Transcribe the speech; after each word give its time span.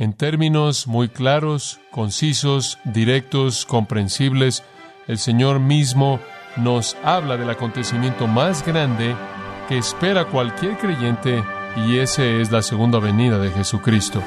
En 0.00 0.12
términos 0.12 0.86
muy 0.86 1.08
claros, 1.08 1.80
concisos, 1.90 2.78
directos, 2.84 3.66
comprensibles, 3.66 4.62
el 5.08 5.18
Señor 5.18 5.58
mismo 5.58 6.20
nos 6.56 6.96
habla 7.02 7.36
del 7.36 7.50
acontecimiento 7.50 8.28
más 8.28 8.64
grande 8.64 9.16
que 9.68 9.76
espera 9.76 10.26
cualquier 10.26 10.78
creyente 10.78 11.42
y 11.84 11.98
ese 11.98 12.40
es 12.40 12.52
la 12.52 12.62
segunda 12.62 13.00
venida 13.00 13.40
de 13.40 13.50
Jesucristo. 13.50 14.22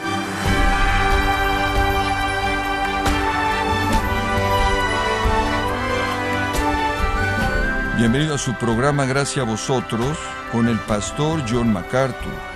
Bienvenido 7.98 8.36
a 8.36 8.38
su 8.38 8.54
programa 8.56 9.06
Gracias 9.06 9.48
a 9.48 9.50
vosotros 9.50 10.18
con 10.52 10.68
el 10.68 10.80
pastor 10.80 11.42
John 11.50 11.72
MacArthur. 11.72 12.51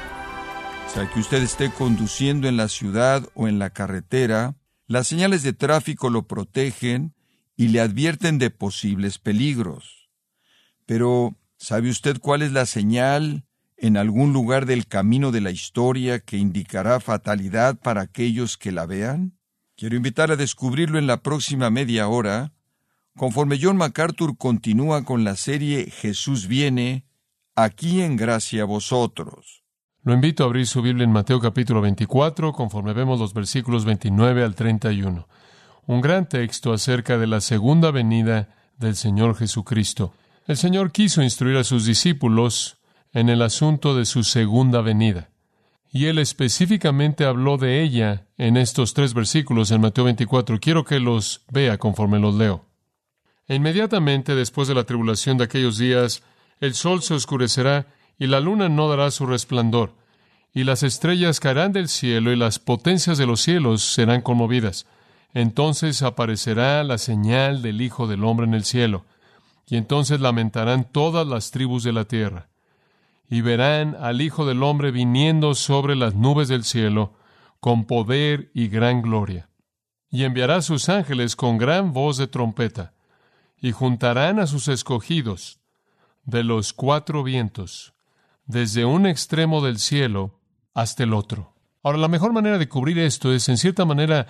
Que 0.95 1.19
usted 1.19 1.43
esté 1.43 1.71
conduciendo 1.71 2.47
en 2.47 2.55
la 2.55 2.69
ciudad 2.69 3.27
o 3.35 3.49
en 3.49 3.59
la 3.59 3.69
carretera, 3.69 4.55
las 4.87 5.07
señales 5.07 5.43
de 5.43 5.51
tráfico 5.51 6.09
lo 6.09 6.23
protegen 6.23 7.13
y 7.57 7.67
le 7.67 7.81
advierten 7.81 8.37
de 8.37 8.49
posibles 8.49 9.19
peligros. 9.19 10.09
Pero, 10.85 11.35
¿sabe 11.57 11.89
usted 11.89 12.19
cuál 12.19 12.41
es 12.41 12.53
la 12.53 12.65
señal 12.65 13.43
en 13.75 13.97
algún 13.97 14.31
lugar 14.31 14.65
del 14.65 14.87
camino 14.87 15.31
de 15.31 15.41
la 15.41 15.51
historia 15.51 16.19
que 16.19 16.37
indicará 16.37 17.01
fatalidad 17.01 17.77
para 17.77 18.01
aquellos 18.01 18.57
que 18.57 18.71
la 18.71 18.85
vean? 18.85 19.37
Quiero 19.75 19.97
invitar 19.97 20.31
a 20.31 20.37
descubrirlo 20.37 20.97
en 20.97 21.07
la 21.07 21.21
próxima 21.21 21.69
media 21.69 22.07
hora, 22.07 22.53
conforme 23.17 23.59
John 23.61 23.75
MacArthur 23.75 24.37
continúa 24.37 25.03
con 25.03 25.25
la 25.25 25.35
serie 25.35 25.91
Jesús 25.91 26.47
viene, 26.47 27.05
aquí 27.53 28.01
en 28.01 28.15
gracia 28.15 28.63
a 28.63 28.65
vosotros. 28.65 29.64
Lo 30.05 30.13
invito 30.13 30.43
a 30.43 30.45
abrir 30.45 30.67
su 30.67 30.83
Biblia 30.83 31.03
en 31.03 31.11
Mateo 31.11 31.39
capítulo 31.39 31.81
24, 31.81 32.53
conforme 32.53 32.93
vemos 32.93 33.19
los 33.19 33.33
versículos 33.33 33.85
29 33.85 34.43
al 34.43 34.53
31. 34.53 35.27
Un 35.87 35.99
gran 35.99 36.29
texto 36.29 36.71
acerca 36.71 37.17
de 37.17 37.25
la 37.25 37.41
segunda 37.41 37.89
venida 37.89 38.55
del 38.77 38.95
Señor 38.95 39.35
Jesucristo. 39.35 40.13
El 40.45 40.57
Señor 40.57 40.91
quiso 40.91 41.23
instruir 41.23 41.57
a 41.57 41.63
sus 41.63 41.87
discípulos 41.87 42.77
en 43.13 43.29
el 43.29 43.41
asunto 43.41 43.95
de 43.95 44.05
su 44.05 44.23
segunda 44.23 44.81
venida. 44.81 45.31
Y 45.91 46.05
él 46.05 46.19
específicamente 46.19 47.25
habló 47.25 47.57
de 47.57 47.81
ella 47.81 48.27
en 48.37 48.57
estos 48.57 48.93
tres 48.93 49.15
versículos 49.15 49.71
en 49.71 49.81
Mateo 49.81 50.03
24. 50.03 50.59
Quiero 50.59 50.85
que 50.85 50.99
los 50.99 51.41
vea 51.49 51.79
conforme 51.79 52.19
los 52.19 52.35
leo. 52.35 52.63
Inmediatamente 53.47 54.35
después 54.35 54.67
de 54.67 54.75
la 54.75 54.83
tribulación 54.83 55.39
de 55.39 55.45
aquellos 55.45 55.79
días, 55.79 56.21
el 56.59 56.75
sol 56.75 57.01
se 57.01 57.15
oscurecerá 57.15 57.87
y 58.17 58.27
la 58.27 58.39
luna 58.39 58.69
no 58.69 58.87
dará 58.87 59.11
su 59.11 59.25
resplandor, 59.25 59.93
y 60.53 60.63
las 60.63 60.83
estrellas 60.83 61.39
caerán 61.39 61.73
del 61.73 61.89
cielo 61.89 62.31
y 62.31 62.35
las 62.35 62.59
potencias 62.59 63.17
de 63.17 63.25
los 63.25 63.41
cielos 63.41 63.81
serán 63.81 64.21
conmovidas. 64.21 64.87
Entonces 65.33 66.01
aparecerá 66.01 66.83
la 66.83 66.97
señal 66.97 67.61
del 67.61 67.81
Hijo 67.81 68.07
del 68.07 68.23
Hombre 68.23 68.45
en 68.45 68.53
el 68.53 68.63
cielo, 68.63 69.05
y 69.67 69.77
entonces 69.77 70.21
lamentarán 70.21 70.85
todas 70.85 71.27
las 71.27 71.51
tribus 71.51 71.83
de 71.83 71.91
la 71.91 72.05
tierra 72.05 72.47
y 73.29 73.41
verán 73.41 73.95
al 73.99 74.21
Hijo 74.21 74.45
del 74.45 74.63
Hombre 74.63 74.91
viniendo 74.91 75.55
sobre 75.55 75.95
las 75.95 76.15
nubes 76.15 76.47
del 76.47 76.63
cielo 76.63 77.13
con 77.59 77.85
poder 77.85 78.51
y 78.53 78.67
gran 78.67 79.01
gloria. 79.01 79.49
Y 80.09 80.23
enviará 80.23 80.61
sus 80.61 80.89
ángeles 80.89 81.35
con 81.35 81.57
gran 81.57 81.93
voz 81.93 82.17
de 82.17 82.27
trompeta, 82.27 82.93
y 83.57 83.71
juntarán 83.71 84.39
a 84.39 84.47
sus 84.47 84.67
escogidos 84.67 85.59
de 86.23 86.43
los 86.43 86.73
cuatro 86.73 87.23
vientos, 87.23 87.94
desde 88.45 88.85
un 88.85 89.05
extremo 89.05 89.63
del 89.63 89.79
cielo 89.79 90.39
hasta 90.73 91.03
el 91.03 91.13
otro. 91.13 91.53
Ahora, 91.83 91.97
la 91.97 92.07
mejor 92.07 92.33
manera 92.33 92.57
de 92.57 92.69
cubrir 92.69 92.99
esto 92.99 93.33
es, 93.33 93.47
en 93.49 93.57
cierta 93.57 93.85
manera, 93.85 94.27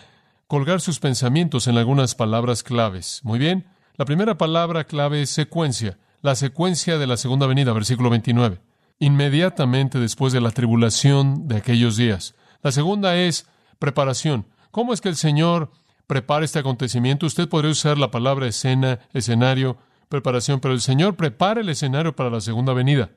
colgar 0.47 0.81
sus 0.81 0.99
pensamientos 0.99 1.67
en 1.67 1.77
algunas 1.77 2.16
palabras 2.16 2.63
claves. 2.63 3.22
Muy 3.23 3.39
bien, 3.39 3.67
la 3.95 4.05
primera 4.05 4.38
palabra 4.38 4.83
clave 4.83 5.22
es 5.22 5.30
secuencia, 5.30 5.97
la 6.22 6.35
secuencia 6.35 6.97
de 6.97 7.07
la 7.07 7.17
segunda 7.17 7.47
venida, 7.47 7.73
versículo 7.73 8.09
29 8.09 8.59
inmediatamente 9.00 10.00
después 10.00 10.34
de 10.34 10.41
la 10.41 10.51
tribulación 10.51 11.47
de 11.47 11.57
aquellos 11.57 11.97
días. 11.97 12.35
La 12.61 12.72
segunda 12.72 13.16
es 13.16 13.47
preparación. 13.79 14.47
¿Cómo 14.72 14.94
es 14.94 15.01
que 15.01 15.09
el 15.09 15.16
Señor 15.16 15.72
prepara 16.07 16.45
este 16.45 16.59
acontecimiento? 16.59 17.25
Usted 17.25 17.50
podría 17.50 17.72
usar 17.72 17.97
la 17.97 18.11
palabra 18.11 18.47
escena, 18.47 19.00
escenario, 19.13 19.78
preparación, 20.09 20.59
pero 20.59 20.73
el 20.73 20.81
Señor 20.81 21.16
prepara 21.16 21.61
el 21.61 21.69
escenario 21.69 22.16
para 22.16 22.29
la 22.29 22.41
segunda 22.41 22.73
venida. 22.73 23.11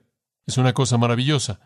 Es 0.49 0.57
una 0.57 0.73
cosa 0.73 0.97
maravillosa. 0.97 1.61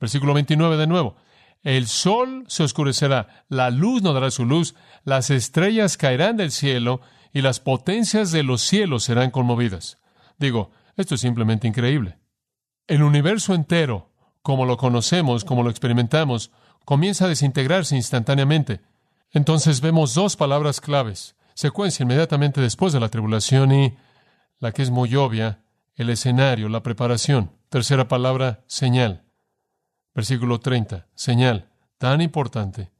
Versículo 0.00 0.34
29 0.34 0.76
de 0.76 0.88
nuevo. 0.88 1.16
El 1.62 1.86
sol 1.86 2.44
se 2.48 2.64
oscurecerá, 2.64 3.44
la 3.48 3.70
luz 3.70 4.02
no 4.02 4.12
dará 4.12 4.32
su 4.32 4.44
luz, 4.44 4.74
las 5.04 5.30
estrellas 5.30 5.96
caerán 5.96 6.36
del 6.36 6.50
cielo 6.50 7.00
y 7.32 7.42
las 7.42 7.60
potencias 7.60 8.32
de 8.32 8.42
los 8.42 8.62
cielos 8.62 9.04
serán 9.04 9.30
conmovidas. 9.30 9.98
Digo, 10.36 10.72
esto 10.96 11.14
es 11.14 11.20
simplemente 11.20 11.68
increíble. 11.68 12.18
El 12.88 13.04
universo 13.04 13.54
entero, 13.54 14.10
como 14.42 14.66
lo 14.66 14.76
conocemos, 14.78 15.44
como 15.44 15.62
lo 15.62 15.70
experimentamos, 15.70 16.50
comienza 16.84 17.26
a 17.26 17.28
desintegrarse 17.28 17.94
instantáneamente. 17.94 18.80
Entonces 19.30 19.80
vemos 19.80 20.14
dos 20.14 20.34
palabras 20.34 20.80
claves, 20.80 21.36
secuencia 21.54 22.02
inmediatamente 22.02 22.60
después 22.60 22.92
de 22.92 22.98
la 22.98 23.10
tribulación 23.10 23.70
y, 23.70 23.96
la 24.58 24.72
que 24.72 24.82
es 24.82 24.90
muy 24.90 25.14
obvia, 25.14 25.60
el 25.94 26.10
escenario, 26.10 26.68
la 26.68 26.82
preparación. 26.82 27.57
Tercera 27.68 28.08
palabra, 28.08 28.64
señal. 28.66 29.24
Versículo 30.14 30.58
30, 30.58 31.06
señal, 31.14 31.68
tan 31.98 32.20
importante. 32.22 32.90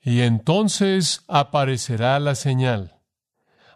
Y 0.00 0.20
entonces 0.20 1.24
aparecerá 1.26 2.18
la 2.20 2.34
señal. 2.34 2.98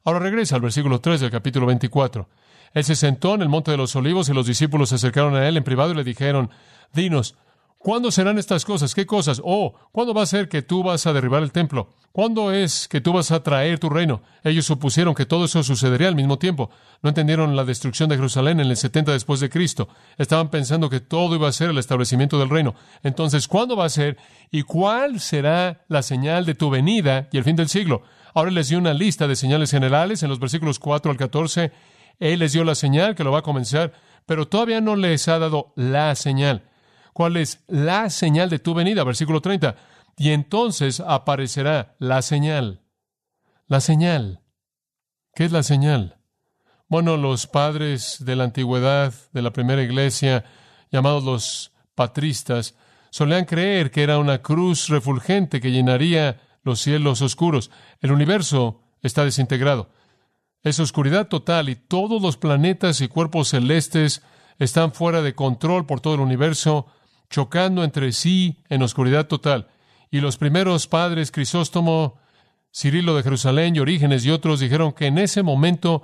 Ahora 0.05 0.21
regresa 0.21 0.55
al 0.55 0.63
versículo 0.63 1.01
3 1.01 1.21
del 1.21 1.31
capítulo 1.31 1.67
24. 1.67 2.29
Él 2.73 2.85
se 2.85 2.95
sentó 2.95 3.35
en 3.35 3.43
el 3.43 3.49
monte 3.49 3.73
de 3.73 3.77
los 3.77 3.97
olivos 3.97 4.29
y 4.29 4.35
los 4.35 4.47
discípulos 4.47 4.91
se 4.91 4.95
acercaron 4.95 5.35
a 5.35 5.49
él 5.49 5.57
en 5.57 5.65
privado 5.65 5.91
y 5.91 5.97
le 5.97 6.05
dijeron, 6.05 6.51
Dinos, 6.93 7.37
¿cuándo 7.79 8.11
serán 8.11 8.39
estas 8.39 8.65
cosas? 8.65 8.95
¿Qué 8.95 9.07
cosas? 9.07 9.41
Oh, 9.45 9.75
¿cuándo 9.93 10.15
va 10.15 10.23
a 10.23 10.27
ser 10.27 10.49
que 10.49 10.63
tú 10.63 10.83
vas 10.83 11.07
a 11.07 11.13
derribar 11.13 11.43
el 11.43 11.53
templo? 11.53 11.95
¿Cuándo 12.13 12.53
es 12.53 12.89
que 12.89 13.01
tú 13.01 13.13
vas 13.13 13.31
a 13.31 13.43
traer 13.43 13.79
tu 13.79 13.91
reino? 13.91 14.23
Ellos 14.43 14.65
supusieron 14.65 15.15
que 15.15 15.27
todo 15.27 15.45
eso 15.45 15.63
sucedería 15.63 16.09
al 16.09 16.15
mismo 16.15 16.39
tiempo. 16.39 16.71
No 17.03 17.11
entendieron 17.11 17.55
la 17.57 17.65
destrucción 17.65 18.09
de 18.09 18.17
Jerusalén 18.17 18.61
en 18.61 18.69
el 18.69 18.77
70 18.77 19.13
después 19.13 19.41
de 19.41 19.51
Cristo. 19.51 19.89
Estaban 20.17 20.51
pensando 20.51 20.89
que 20.89 21.01
todo 21.01 21.35
iba 21.35 21.49
a 21.49 21.53
ser 21.53 21.71
el 21.71 21.79
establecimiento 21.79 22.39
del 22.39 22.49
reino. 22.51 22.75
Entonces, 23.03 23.49
¿cuándo 23.49 23.77
va 23.77 23.85
a 23.85 23.91
ser? 23.91 24.17
¿Y 24.51 24.63
cuál 24.63 25.21
será 25.21 25.85
la 25.89 26.03
señal 26.03 26.47
de 26.47 26.55
tu 26.55 26.71
venida 26.71 27.29
y 27.33 27.39
el 27.39 27.45
fin 27.45 27.57
del 27.57 27.69
siglo? 27.69 28.03
Ahora 28.35 28.51
les 28.51 28.69
dio 28.69 28.79
una 28.79 28.95
lista 28.95 29.29
de 29.29 29.37
señales 29.37 29.71
generales 29.71 30.23
en 30.23 30.31
los 30.31 30.39
versículos 30.39 30.79
4 30.79 31.11
al 31.11 31.17
14 31.17 31.73
él 32.19 32.39
les 32.39 32.53
dio 32.53 32.65
la 32.65 32.75
señal 32.75 33.15
que 33.15 33.25
lo 33.25 33.33
va 33.33 33.41
a 33.41 33.43
comenzar, 33.43 33.93
pero 34.25 34.49
todavía 34.49 34.81
no 34.81 34.97
les 34.97 35.29
ha 35.29 35.39
dado 35.39 35.73
la 35.77 36.15
señal. 36.15 36.63
¿Cuál 37.17 37.39
es 37.39 37.65
la 37.67 38.11
señal 38.11 38.51
de 38.51 38.59
tu 38.59 38.75
venida? 38.75 39.03
Versículo 39.03 39.41
30. 39.41 39.75
Y 40.19 40.33
entonces 40.33 41.01
aparecerá 41.01 41.97
la 41.99 42.21
señal. 42.21 42.83
La 43.69 43.81
señal. 43.81 44.43
¿Qué 45.35 45.47
es 45.47 45.51
la 45.51 45.63
señal? 45.63 46.19
Bueno, 46.89 47.17
los 47.17 47.47
padres 47.47 48.19
de 48.21 48.37
la 48.37 48.45
antigüedad, 48.45 49.15
de 49.33 49.41
la 49.41 49.51
primera 49.51 49.83
iglesia, 49.83 50.45
llamados 50.93 51.25
los 51.25 51.73
patristas, 51.95 52.75
solían 53.09 53.47
creer 53.47 53.91
que 53.91 54.03
era 54.03 54.19
una 54.19 54.43
cruz 54.43 54.89
refulgente 54.91 55.63
que 55.63 55.73
llenaría 55.73 56.43
los 56.65 56.83
cielos 56.83 57.23
oscuros. 57.23 57.71
El 58.03 58.13
universo 58.13 58.83
está 59.01 59.25
desintegrado. 59.25 59.89
Es 60.63 60.81
oscuridad 60.81 61.29
total 61.29 61.71
y 61.71 61.77
todos 61.77 62.21
los 62.21 62.37
planetas 62.37 63.01
y 63.01 63.09
cuerpos 63.09 63.49
celestes 63.49 64.21
están 64.59 64.93
fuera 64.93 65.23
de 65.23 65.35
control 65.35 65.87
por 65.87 66.03
todo 66.03 66.17
el 66.17 66.21
universo, 66.21 66.89
chocando 67.29 67.85
entre 67.85 68.13
sí 68.13 68.63
en 68.69 68.83
oscuridad 68.83 69.27
total. 69.27 69.69
Y 70.11 70.21
los 70.21 70.37
primeros 70.37 70.87
padres, 70.87 71.31
Crisóstomo, 71.31 72.19
Cirilo 72.75 73.17
de 73.17 73.23
Jerusalén 73.23 73.77
y 73.77 73.81
Orígenes 73.81 74.25
y 74.25 74.31
otros, 74.31 74.61
dijeron 74.61 74.93
que 74.93 75.07
en 75.07 75.19
ese 75.19 75.43
momento 75.43 76.03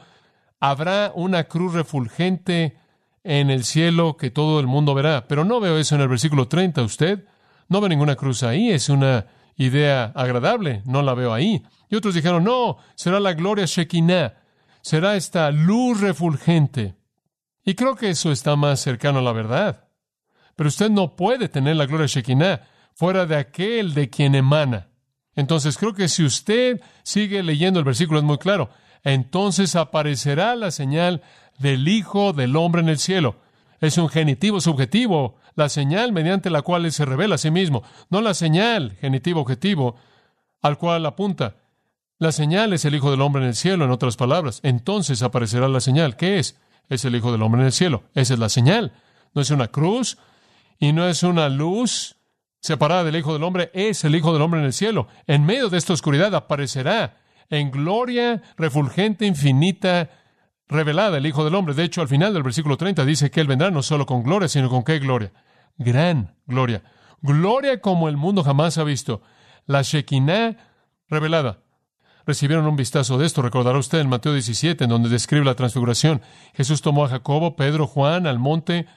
habrá 0.60 1.12
una 1.14 1.44
cruz 1.44 1.74
refulgente 1.74 2.76
en 3.24 3.50
el 3.50 3.64
cielo 3.64 4.16
que 4.16 4.30
todo 4.30 4.60
el 4.60 4.66
mundo 4.66 4.94
verá. 4.94 5.26
Pero 5.28 5.44
no 5.44 5.60
veo 5.60 5.78
eso 5.78 5.94
en 5.94 6.00
el 6.00 6.08
versículo 6.08 6.48
30, 6.48 6.82
usted. 6.82 7.24
No 7.68 7.80
ve 7.80 7.88
ninguna 7.88 8.16
cruz 8.16 8.42
ahí, 8.42 8.70
es 8.70 8.88
una 8.88 9.26
idea 9.56 10.12
agradable, 10.14 10.82
no 10.84 11.02
la 11.02 11.14
veo 11.14 11.32
ahí. 11.32 11.62
Y 11.88 11.96
otros 11.96 12.14
dijeron, 12.14 12.44
no, 12.44 12.78
será 12.94 13.20
la 13.20 13.34
gloria 13.34 13.66
Shekinah 13.66 14.42
será 14.82 15.16
esta 15.16 15.50
luz 15.50 16.00
refulgente. 16.00 16.96
Y 17.64 17.74
creo 17.74 17.94
que 17.94 18.10
eso 18.10 18.32
está 18.32 18.56
más 18.56 18.80
cercano 18.80 19.20
a 19.20 19.22
la 19.22 19.32
verdad. 19.32 19.81
Pero 20.56 20.68
usted 20.68 20.90
no 20.90 21.16
puede 21.16 21.48
tener 21.48 21.76
la 21.76 21.86
gloria 21.86 22.06
Shekinah 22.06 22.62
fuera 22.94 23.26
de 23.26 23.36
aquel 23.36 23.94
de 23.94 24.10
quien 24.10 24.34
emana. 24.34 24.88
Entonces 25.34 25.78
creo 25.78 25.94
que 25.94 26.08
si 26.08 26.24
usted 26.24 26.80
sigue 27.02 27.42
leyendo 27.42 27.78
el 27.78 27.84
versículo 27.84 28.18
es 28.18 28.24
muy 28.24 28.38
claro. 28.38 28.70
Entonces 29.02 29.74
aparecerá 29.76 30.54
la 30.54 30.70
señal 30.70 31.22
del 31.58 31.88
Hijo 31.88 32.32
del 32.32 32.56
Hombre 32.56 32.82
en 32.82 32.88
el 32.88 32.98
cielo. 32.98 33.36
Es 33.80 33.98
un 33.98 34.08
genitivo 34.08 34.60
subjetivo, 34.60 35.36
la 35.54 35.68
señal 35.68 36.12
mediante 36.12 36.50
la 36.50 36.62
cual 36.62 36.84
Él 36.84 36.92
se 36.92 37.04
revela 37.04 37.34
a 37.34 37.38
sí 37.38 37.50
mismo, 37.50 37.82
no 38.10 38.20
la 38.20 38.34
señal, 38.34 38.96
genitivo 39.00 39.40
objetivo, 39.40 39.96
al 40.60 40.78
cual 40.78 41.04
apunta. 41.04 41.56
La 42.18 42.30
señal 42.30 42.72
es 42.72 42.84
el 42.84 42.94
Hijo 42.94 43.10
del 43.10 43.20
Hombre 43.20 43.42
en 43.42 43.48
el 43.48 43.56
cielo, 43.56 43.84
en 43.84 43.90
otras 43.90 44.16
palabras. 44.16 44.60
Entonces 44.62 45.22
aparecerá 45.22 45.66
la 45.66 45.80
señal. 45.80 46.14
¿Qué 46.14 46.38
es? 46.38 46.56
Es 46.88 47.04
el 47.04 47.16
Hijo 47.16 47.32
del 47.32 47.42
Hombre 47.42 47.62
en 47.62 47.66
el 47.66 47.72
cielo. 47.72 48.04
Esa 48.14 48.34
es 48.34 48.38
la 48.38 48.48
señal. 48.48 48.92
No 49.34 49.42
es 49.42 49.50
una 49.50 49.68
cruz 49.68 50.18
y 50.82 50.92
no 50.92 51.06
es 51.06 51.22
una 51.22 51.48
luz 51.48 52.16
separada 52.58 53.04
del 53.04 53.14
Hijo 53.14 53.32
del 53.32 53.44
Hombre. 53.44 53.70
Es 53.72 54.02
el 54.02 54.16
Hijo 54.16 54.32
del 54.32 54.42
Hombre 54.42 54.58
en 54.58 54.66
el 54.66 54.72
cielo. 54.72 55.06
En 55.28 55.46
medio 55.46 55.68
de 55.68 55.78
esta 55.78 55.92
oscuridad 55.92 56.34
aparecerá 56.34 57.18
en 57.50 57.70
gloria 57.70 58.42
refulgente, 58.56 59.24
infinita, 59.24 60.10
revelada 60.66 61.18
el 61.18 61.26
Hijo 61.26 61.44
del 61.44 61.54
Hombre. 61.54 61.74
De 61.74 61.84
hecho, 61.84 62.00
al 62.00 62.08
final 62.08 62.34
del 62.34 62.42
versículo 62.42 62.76
30 62.76 63.04
dice 63.04 63.30
que 63.30 63.40
Él 63.40 63.46
vendrá 63.46 63.70
no 63.70 63.80
solo 63.80 64.06
con 64.06 64.24
gloria, 64.24 64.48
sino 64.48 64.68
con 64.68 64.82
qué 64.82 64.98
gloria. 64.98 65.30
Gran 65.78 66.34
gloria. 66.46 66.82
Gloria 67.20 67.80
como 67.80 68.08
el 68.08 68.16
mundo 68.16 68.42
jamás 68.42 68.76
ha 68.76 68.82
visto. 68.82 69.22
La 69.66 69.82
Shekinah 69.82 70.56
revelada 71.06 71.60
recibieron 72.26 72.66
un 72.66 72.74
vistazo 72.74 73.18
de 73.18 73.26
esto. 73.26 73.40
Recordará 73.40 73.78
usted 73.78 74.00
en 74.00 74.08
Mateo 74.08 74.32
17, 74.32 74.82
en 74.82 74.90
donde 74.90 75.10
describe 75.10 75.44
la 75.44 75.54
transfiguración. 75.54 76.22
Jesús 76.54 76.82
tomó 76.82 77.04
a 77.04 77.08
Jacobo, 77.08 77.54
Pedro, 77.54 77.86
Juan 77.86 78.26
al 78.26 78.40
monte 78.40 78.88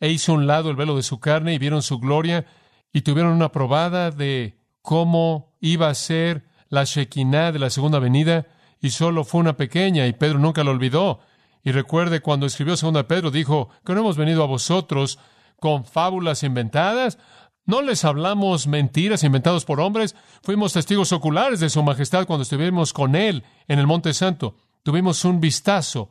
e 0.00 0.10
hizo 0.10 0.32
un 0.32 0.46
lado 0.46 0.70
el 0.70 0.76
velo 0.76 0.96
de 0.96 1.02
su 1.02 1.20
carne 1.20 1.54
y 1.54 1.58
vieron 1.58 1.82
su 1.82 1.98
gloria 1.98 2.46
y 2.92 3.02
tuvieron 3.02 3.32
una 3.32 3.52
probada 3.52 4.10
de 4.10 4.58
cómo 4.82 5.54
iba 5.60 5.88
a 5.88 5.94
ser 5.94 6.46
la 6.68 6.84
Shekinah 6.84 7.52
de 7.52 7.58
la 7.58 7.70
segunda 7.70 7.98
venida 7.98 8.46
y 8.80 8.90
solo 8.90 9.24
fue 9.24 9.40
una 9.40 9.56
pequeña 9.56 10.06
y 10.06 10.12
Pedro 10.12 10.38
nunca 10.38 10.64
lo 10.64 10.70
olvidó. 10.70 11.20
Y 11.62 11.72
recuerde 11.72 12.20
cuando 12.20 12.46
escribió 12.46 12.76
segunda 12.76 13.06
Pedro 13.06 13.30
dijo 13.30 13.68
que 13.84 13.92
no 13.92 14.00
hemos 14.00 14.16
venido 14.16 14.42
a 14.42 14.46
vosotros 14.46 15.18
con 15.60 15.84
fábulas 15.84 16.42
inventadas, 16.42 17.18
no 17.66 17.82
les 17.82 18.04
hablamos 18.04 18.66
mentiras 18.66 19.22
inventadas 19.22 19.64
por 19.64 19.80
hombres. 19.80 20.16
Fuimos 20.42 20.72
testigos 20.72 21.12
oculares 21.12 21.60
de 21.60 21.68
su 21.68 21.82
majestad 21.82 22.26
cuando 22.26 22.42
estuvimos 22.42 22.92
con 22.92 23.14
él 23.14 23.44
en 23.68 23.78
el 23.78 23.86
Monte 23.86 24.14
Santo. 24.14 24.56
Tuvimos 24.82 25.24
un 25.24 25.40
vistazo 25.40 26.08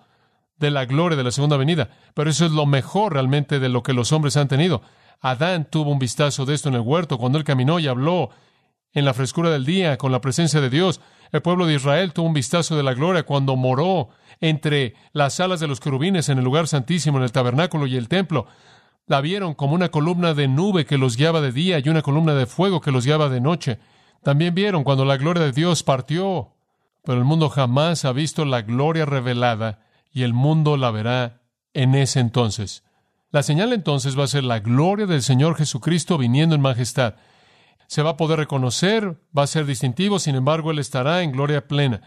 de 0.60 0.72
la 0.72 0.86
gloria 0.86 1.18
de 1.18 1.24
la 1.24 1.32
segunda 1.32 1.58
venida. 1.58 1.90
Pero 2.14 2.30
eso 2.30 2.46
es 2.46 2.52
lo 2.52 2.66
mejor 2.66 3.14
realmente 3.14 3.60
de 3.60 3.70
lo 3.70 3.84
que 3.84 3.94
los 3.94 4.12
hombres 4.12 4.38
han 4.38 4.48
tenido. 4.48 4.82
Adán 5.22 5.68
tuvo 5.70 5.92
un 5.92 6.00
vistazo 6.00 6.46
de 6.46 6.54
esto 6.54 6.70
en 6.70 6.76
el 6.76 6.82
huerto 6.82 7.18
cuando 7.18 7.38
él 7.38 7.44
caminó 7.44 7.80
y 7.80 7.88
habló 7.88 8.30
en 8.94 9.06
la 9.06 9.14
frescura 9.14 9.50
del 9.50 9.66
día 9.66 9.98
con 9.98 10.12
la 10.12 10.22
presencia 10.22 10.62
de 10.62 10.70
Dios. 10.70 11.02
El 11.32 11.42
pueblo 11.42 11.66
de 11.66 11.76
Israel 11.76 12.14
tuvo 12.14 12.28
un 12.28 12.34
vistazo 12.34 12.76
de 12.76 12.84
la 12.84 12.94
gloria 12.94 13.24
cuando 13.24 13.56
moró 13.56 14.10
entre 14.42 14.96
las 15.14 15.40
alas 15.40 15.60
de 15.60 15.68
los 15.68 15.80
querubines 15.80 16.30
en 16.30 16.38
el 16.38 16.44
lugar 16.44 16.68
santísimo, 16.68 17.18
en 17.18 17.24
el 17.24 17.32
tabernáculo 17.32 17.88
y 17.88 17.96
el 17.98 18.08
templo. 18.08 18.48
La 19.06 19.22
vieron 19.22 19.54
como 19.54 19.74
una 19.74 19.90
columna 19.90 20.34
de 20.34 20.48
nube 20.48 20.86
que 20.86 20.98
los 20.98 21.18
guiaba 21.18 21.42
de 21.42 21.52
día 21.52 21.80
y 21.80 21.90
una 21.90 22.02
columna 22.02 22.34
de 22.34 22.46
fuego 22.46 22.80
que 22.82 22.92
los 22.92 23.06
guiaba 23.06 23.30
de 23.30 23.42
noche. 23.42 23.80
También 24.24 24.56
vieron 24.56 24.84
cuando 24.84 25.06
la 25.06 25.18
gloria 25.18 25.44
de 25.44 25.52
Dios 25.52 25.84
partió. 25.84 26.54
Pero 27.04 27.18
el 27.18 27.26
mundo 27.26 27.50
jamás 27.50 28.06
ha 28.06 28.12
visto 28.12 28.46
la 28.46 28.62
gloria 28.62 29.06
revelada 29.06 29.80
y 30.12 30.24
el 30.24 30.34
mundo 30.34 30.78
la 30.78 30.92
verá 30.92 31.42
en 31.74 31.96
ese 31.96 32.20
entonces. 32.20 32.84
La 33.32 33.44
señal 33.44 33.74
entonces 33.74 34.18
va 34.18 34.24
a 34.24 34.28
ser 34.28 34.44
la 34.44 34.60
gloria 34.60 35.06
del 35.06 35.22
Señor 35.22 35.56
Jesucristo 35.56 36.18
viniendo 36.18 36.56
en 36.56 36.62
majestad. 36.62 37.16
Se 37.88 38.02
va 38.02 38.12
a 38.12 38.18
poder 38.18 38.40
reconocer, 38.40 39.22
va 39.38 39.44
a 39.44 39.48
ser 39.48 39.66
distintivo, 39.66 40.20
sin 40.20 40.36
embargo, 40.36 40.72
Él 40.72 40.80
estará 40.80 41.22
en 41.22 41.32
gloria 41.32 41.68
plena. 41.68 42.02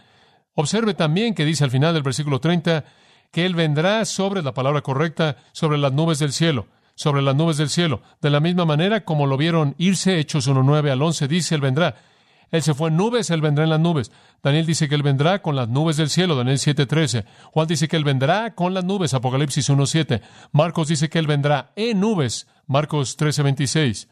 Observe 0.53 0.93
también 0.93 1.33
que 1.33 1.45
dice 1.45 1.63
al 1.63 1.71
final 1.71 1.93
del 1.93 2.03
versículo 2.03 2.39
30 2.39 2.85
que 3.31 3.45
Él 3.45 3.55
vendrá 3.55 4.05
sobre 4.05 4.43
la 4.43 4.53
palabra 4.53 4.81
correcta, 4.81 5.37
sobre 5.51 5.77
las 5.77 5.93
nubes 5.93 6.19
del 6.19 6.33
cielo 6.33 6.67
sobre 6.95 7.21
las 7.21 7.35
nubes 7.35 7.57
del 7.57 7.69
cielo. 7.69 8.01
De 8.21 8.29
la 8.29 8.39
misma 8.39 8.65
manera 8.65 9.03
como 9.03 9.27
lo 9.27 9.37
vieron 9.37 9.75
irse, 9.77 10.19
Hechos 10.19 10.47
1.9 10.47 10.91
al 10.91 11.01
11, 11.01 11.27
dice, 11.27 11.55
Él 11.55 11.61
vendrá. 11.61 11.95
Él 12.53 12.61
se 12.61 12.75
fue 12.75 12.89
en 12.89 12.97
nubes, 12.97 13.31
Él 13.31 13.41
vendrá 13.41 13.63
en 13.63 13.71
las 13.71 13.79
nubes. 13.79 14.11
Daniel 14.43 14.67
dice 14.67 14.87
que 14.87 14.93
Él 14.93 15.01
vendrá 15.01 15.41
con 15.41 15.55
las 15.55 15.69
nubes 15.69 15.97
del 15.97 16.11
cielo, 16.11 16.35
Daniel 16.35 16.59
7.13. 16.59 17.25
Juan 17.51 17.67
dice 17.67 17.87
que 17.87 17.95
Él 17.95 18.03
vendrá 18.03 18.53
con 18.53 18.75
las 18.75 18.85
nubes, 18.85 19.15
Apocalipsis 19.15 19.71
1.7. 19.71 20.21
Marcos 20.51 20.87
dice 20.87 21.09
que 21.09 21.17
Él 21.17 21.25
vendrá 21.25 21.71
en 21.75 21.99
nubes, 21.99 22.45
Marcos 22.67 23.17
13.26. 23.17 24.07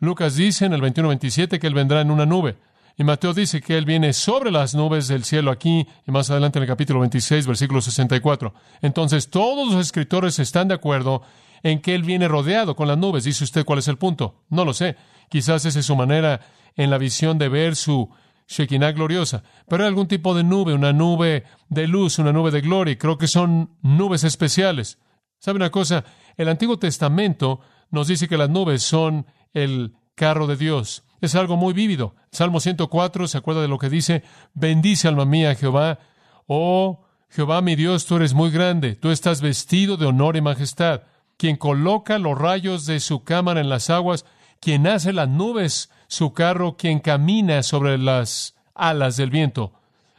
Lucas 0.00 0.34
dice 0.34 0.66
en 0.66 0.72
el 0.72 0.82
21.27 0.82 1.60
que 1.60 1.66
Él 1.68 1.74
vendrá 1.74 2.00
en 2.00 2.10
una 2.10 2.26
nube. 2.26 2.58
Y 2.96 3.04
Mateo 3.04 3.32
dice 3.32 3.60
que 3.60 3.78
Él 3.78 3.84
viene 3.84 4.12
sobre 4.14 4.50
las 4.50 4.74
nubes 4.74 5.06
del 5.06 5.22
cielo 5.22 5.52
aquí 5.52 5.86
y 6.04 6.10
más 6.10 6.28
adelante 6.28 6.58
en 6.58 6.64
el 6.64 6.68
capítulo 6.68 6.98
26, 6.98 7.46
versículo 7.46 7.80
64. 7.80 8.52
Entonces 8.82 9.30
todos 9.30 9.72
los 9.72 9.80
escritores 9.80 10.40
están 10.40 10.66
de 10.66 10.74
acuerdo 10.74 11.22
en 11.62 11.80
que 11.80 11.94
Él 11.94 12.02
viene 12.02 12.28
rodeado 12.28 12.76
con 12.76 12.88
las 12.88 12.98
nubes. 12.98 13.24
Dice 13.24 13.44
usted 13.44 13.64
cuál 13.64 13.78
es 13.78 13.88
el 13.88 13.98
punto. 13.98 14.44
No 14.48 14.64
lo 14.64 14.72
sé. 14.74 14.96
Quizás 15.28 15.64
esa 15.64 15.78
es 15.78 15.86
su 15.86 15.96
manera 15.96 16.40
en 16.76 16.90
la 16.90 16.98
visión 16.98 17.38
de 17.38 17.48
ver 17.48 17.76
su 17.76 18.10
Shekinah 18.48 18.92
gloriosa. 18.92 19.42
Pero 19.68 19.82
hay 19.82 19.88
algún 19.88 20.08
tipo 20.08 20.34
de 20.34 20.44
nube, 20.44 20.74
una 20.74 20.92
nube 20.92 21.44
de 21.68 21.86
luz, 21.86 22.18
una 22.18 22.32
nube 22.32 22.50
de 22.50 22.60
gloria. 22.60 22.98
Creo 22.98 23.18
que 23.18 23.26
son 23.26 23.76
nubes 23.82 24.24
especiales. 24.24 24.98
¿Sabe 25.38 25.56
una 25.56 25.70
cosa? 25.70 26.04
El 26.36 26.48
Antiguo 26.48 26.78
Testamento 26.78 27.60
nos 27.90 28.08
dice 28.08 28.28
que 28.28 28.38
las 28.38 28.50
nubes 28.50 28.82
son 28.82 29.26
el 29.52 29.94
carro 30.14 30.46
de 30.46 30.56
Dios. 30.56 31.04
Es 31.20 31.34
algo 31.34 31.56
muy 31.56 31.72
vívido. 31.72 32.14
Salmo 32.30 32.60
104 32.60 33.26
se 33.26 33.38
acuerda 33.38 33.62
de 33.62 33.68
lo 33.68 33.78
que 33.78 33.88
dice, 33.88 34.22
bendice 34.54 35.08
alma 35.08 35.24
mía 35.24 35.54
Jehová. 35.54 35.98
Oh 36.46 37.04
Jehová 37.30 37.62
mi 37.62 37.74
Dios, 37.74 38.06
tú 38.06 38.16
eres 38.16 38.34
muy 38.34 38.50
grande, 38.50 38.94
tú 38.94 39.10
estás 39.10 39.40
vestido 39.40 39.96
de 39.96 40.06
honor 40.06 40.36
y 40.36 40.40
majestad 40.40 41.02
quien 41.36 41.56
coloca 41.56 42.18
los 42.18 42.38
rayos 42.38 42.86
de 42.86 43.00
su 43.00 43.24
cámara 43.24 43.60
en 43.60 43.68
las 43.68 43.90
aguas, 43.90 44.24
quien 44.60 44.86
hace 44.86 45.12
las 45.12 45.28
nubes 45.28 45.90
su 46.08 46.32
carro, 46.32 46.76
quien 46.76 47.00
camina 47.00 47.62
sobre 47.62 47.98
las 47.98 48.54
alas 48.74 49.16
del 49.16 49.30
viento. 49.30 49.72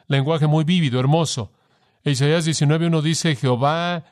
Lenguaje 0.08 0.48
muy 0.48 0.64
vívido, 0.64 1.00
hermoso. 1.00 1.52
Isaías 2.04 2.48
19.1 2.48 3.02
dice, 3.02 3.36
Jehová 3.36 4.06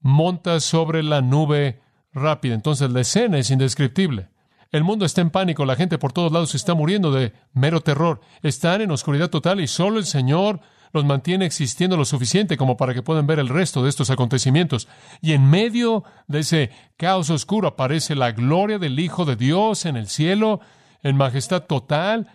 monta 0.00 0.60
sobre 0.60 1.02
la 1.02 1.22
nube 1.22 1.80
rápida. 2.12 2.54
Entonces 2.54 2.90
la 2.90 3.00
escena 3.00 3.38
es 3.38 3.50
indescriptible. 3.50 4.28
El 4.70 4.84
mundo 4.84 5.04
está 5.04 5.20
en 5.20 5.30
pánico, 5.30 5.66
la 5.66 5.76
gente 5.76 5.98
por 5.98 6.12
todos 6.12 6.32
lados 6.32 6.54
está 6.54 6.74
muriendo 6.74 7.12
de 7.12 7.32
mero 7.52 7.82
terror. 7.82 8.20
Están 8.42 8.80
en 8.80 8.90
oscuridad 8.90 9.30
total 9.30 9.60
y 9.60 9.66
solo 9.66 9.98
el 9.98 10.06
Señor 10.06 10.60
los 10.92 11.04
mantiene 11.04 11.46
existiendo 11.46 11.96
lo 11.96 12.04
suficiente 12.04 12.56
como 12.56 12.76
para 12.76 12.94
que 12.94 13.02
puedan 13.02 13.26
ver 13.26 13.38
el 13.38 13.48
resto 13.48 13.82
de 13.82 13.88
estos 13.88 14.10
acontecimientos. 14.10 14.88
Y 15.20 15.32
en 15.32 15.48
medio 15.48 16.04
de 16.28 16.40
ese 16.40 16.70
caos 16.96 17.30
oscuro 17.30 17.68
aparece 17.68 18.14
la 18.14 18.32
gloria 18.32 18.78
del 18.78 18.98
Hijo 18.98 19.24
de 19.24 19.36
Dios 19.36 19.86
en 19.86 19.96
el 19.96 20.08
cielo, 20.08 20.60
en 21.02 21.16
majestad 21.16 21.62
total, 21.62 22.28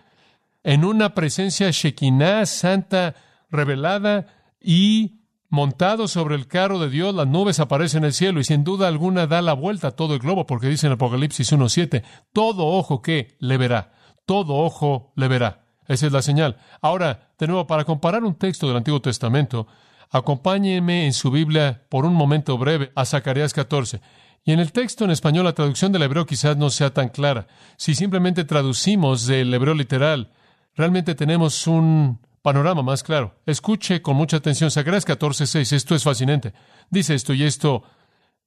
en 0.64 0.84
una 0.84 1.14
presencia 1.14 1.70
Shekinah, 1.70 2.46
santa, 2.46 3.14
revelada, 3.50 4.26
y 4.60 5.18
montado 5.48 6.08
sobre 6.08 6.34
el 6.34 6.46
carro 6.46 6.78
de 6.78 6.90
Dios, 6.90 7.14
las 7.14 7.26
nubes 7.26 7.60
aparecen 7.60 8.02
en 8.02 8.06
el 8.06 8.12
cielo 8.12 8.40
y 8.40 8.44
sin 8.44 8.64
duda 8.64 8.88
alguna 8.88 9.26
da 9.26 9.40
la 9.40 9.54
vuelta 9.54 9.88
a 9.88 9.92
todo 9.92 10.14
el 10.14 10.20
globo, 10.20 10.46
porque 10.46 10.68
dice 10.68 10.86
en 10.86 10.94
Apocalipsis 10.94 11.52
1.7, 11.52 12.02
todo 12.32 12.66
ojo 12.66 13.02
que 13.02 13.36
le 13.38 13.56
verá, 13.56 13.92
todo 14.26 14.56
ojo 14.56 15.12
le 15.16 15.28
verá. 15.28 15.67
Esa 15.88 16.06
es 16.06 16.12
la 16.12 16.22
señal. 16.22 16.58
Ahora, 16.82 17.30
de 17.38 17.46
nuevo, 17.46 17.66
para 17.66 17.84
comparar 17.84 18.22
un 18.22 18.34
texto 18.34 18.68
del 18.68 18.76
Antiguo 18.76 19.00
Testamento, 19.00 19.66
acompáñenme 20.10 21.06
en 21.06 21.14
su 21.14 21.30
Biblia 21.30 21.82
por 21.88 22.04
un 22.04 22.14
momento 22.14 22.56
breve 22.58 22.92
a 22.94 23.06
Zacarías 23.06 23.54
14. 23.54 24.00
Y 24.44 24.52
en 24.52 24.60
el 24.60 24.72
texto 24.72 25.04
en 25.04 25.10
español 25.10 25.44
la 25.44 25.54
traducción 25.54 25.90
del 25.90 26.02
hebreo 26.02 26.26
quizás 26.26 26.56
no 26.56 26.70
sea 26.70 26.90
tan 26.90 27.08
clara. 27.08 27.48
Si 27.76 27.94
simplemente 27.94 28.44
traducimos 28.44 29.26
del 29.26 29.52
hebreo 29.52 29.74
literal, 29.74 30.30
realmente 30.74 31.14
tenemos 31.14 31.66
un 31.66 32.20
panorama 32.42 32.82
más 32.82 33.02
claro. 33.02 33.34
Escuche 33.46 34.00
con 34.00 34.16
mucha 34.16 34.38
atención 34.38 34.70
Zacarías 34.70 35.06
14:6. 35.06 35.72
Esto 35.72 35.94
es 35.94 36.04
fascinante. 36.04 36.52
Dice 36.90 37.14
esto 37.14 37.34
y 37.34 37.44
esto 37.44 37.82